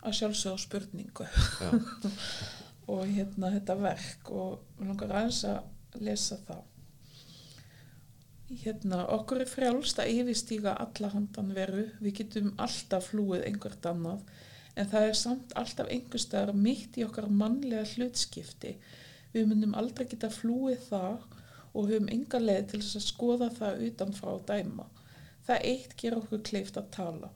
að 0.03 0.13
sjálfsögða 0.19 0.59
spurningu 0.61 1.25
og 2.91 3.01
hérna 3.07 3.49
þetta 3.55 3.75
verk 3.81 4.29
og 4.31 4.59
við 4.77 4.87
langar 4.91 5.15
aðeins 5.17 5.41
að 5.49 6.03
lesa 6.07 6.37
það. 6.47 6.61
Hérna, 8.47 9.01
okkur 9.11 9.41
er 9.43 9.49
frjálst 9.51 9.97
að 9.99 10.13
yfirstíga 10.21 10.71
alla 10.79 11.09
handan 11.11 11.49
veru, 11.51 11.81
við 11.99 12.13
getum 12.21 12.53
alltaf 12.63 13.09
flúið 13.11 13.43
einhvert 13.43 13.87
annað, 13.89 14.21
en 14.79 14.87
það 14.87 15.07
er 15.09 15.17
samt 15.19 15.55
alltaf 15.59 15.89
einhver 15.91 16.23
staðar 16.23 16.55
mitt 16.55 16.95
í 16.95 17.03
okkar 17.03 17.27
mannlega 17.27 17.83
hlutskipti. 17.91 18.77
Við 19.33 19.49
munum 19.49 19.75
aldrei 19.75 20.05
geta 20.07 20.31
flúið 20.31 20.79
það 20.87 21.25
og 21.73 21.91
höfum 21.91 22.07
enga 22.15 22.39
leið 22.39 22.71
til 22.71 22.81
þess 22.85 23.01
að 23.01 23.07
skoða 23.09 23.49
það 23.57 23.83
utanfrá 23.89 24.37
dæma. 24.53 24.87
Það 25.49 25.67
eitt 25.73 25.99
ger 25.99 26.15
okkur 26.21 26.45
kleift 26.47 26.79
að 26.79 26.91
tala. 26.95 27.33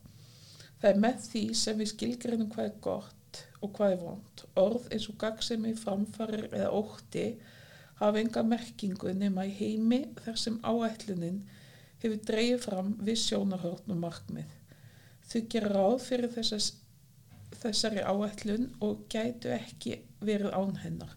Það 0.79 0.91
er 0.93 1.01
með 1.03 1.25
því 1.27 1.45
sem 1.59 1.81
við 1.81 1.91
skilgreinum 1.91 2.53
hvað 2.55 2.69
er 2.69 2.77
gott 2.87 3.41
og 3.59 3.75
hvað 3.75 3.97
er 3.97 4.03
vond. 4.05 4.45
Orð 4.63 4.87
eins 4.87 5.11
og 5.11 5.19
gagsemi, 5.19 5.75
framfarir 5.75 6.47
eða 6.53 6.71
ótti 6.79 7.33
hafa 8.01 8.21
enga 8.21 8.43
merkingu 8.45 9.13
nema 9.13 9.45
í 9.45 9.53
heimi 9.59 10.01
þar 10.23 10.39
sem 10.41 10.57
áætlunin 10.65 11.41
hefur 12.01 12.21
dreyið 12.25 12.63
fram 12.63 12.93
við 13.05 13.19
sjónarhörn 13.21 13.93
og 13.93 13.99
markmið. 14.01 14.53
Þau 15.29 15.41
gera 15.53 15.73
ráð 15.75 15.97
fyrir 16.07 16.33
þessas, 16.33 16.71
þessari 17.61 18.01
áætlun 18.03 18.71
og 18.83 19.03
gætu 19.11 19.51
ekki 19.53 19.99
verið 20.21 20.55
án 20.57 20.79
hennar. 20.81 21.13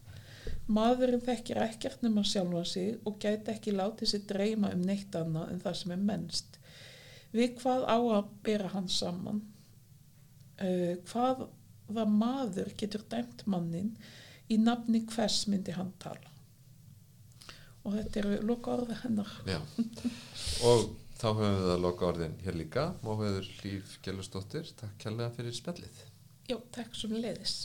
Maðurinn 0.65 1.25
þekkir 1.25 1.61
ekkert 1.65 2.05
nema 2.05 2.25
sjálfa 2.25 2.65
sig 2.69 3.01
og 3.09 3.17
gæti 3.21 3.53
ekki 3.53 3.75
látið 3.75 4.13
sér 4.13 4.29
dreyma 4.29 4.71
um 4.77 4.85
neitt 4.85 5.17
annað 5.19 5.51
en 5.53 5.65
það 5.65 5.81
sem 5.81 5.97
er 5.97 6.05
mennst. 6.11 6.61
Við 7.35 7.57
hvað 7.63 7.89
á 7.89 7.99
að 7.99 8.31
bera 8.47 8.71
hann 8.77 8.89
saman? 8.93 9.41
Uh, 10.61 10.95
hvaða 11.11 12.07
maður 12.07 12.71
getur 12.79 13.03
dæmt 13.11 13.43
mannin 13.51 13.91
í 14.49 14.61
nafni 14.61 15.03
hvers 15.11 15.43
myndi 15.51 15.75
hann 15.75 15.91
tala? 15.99 16.34
Og 17.85 17.97
þetta 17.99 18.21
eru 18.23 18.37
loka 18.49 18.75
orða 18.79 18.97
hennar. 19.03 19.31
Já, 19.49 19.59
og 20.65 20.87
þá 21.21 21.27
höfum 21.29 21.59
við 21.61 21.73
að 21.75 21.85
loka 21.85 22.09
orðin 22.09 22.39
hér 22.47 22.59
líka. 22.63 22.87
Móhauður 23.05 23.51
Líf 23.61 23.99
Gjellustóttir, 24.07 24.73
takk 24.81 24.97
kærlega 25.05 25.35
fyrir 25.37 25.57
spjallið. 25.57 26.03
Já, 26.49 26.59
takk 26.73 26.97
sem 26.97 27.13
leiðis. 27.17 27.59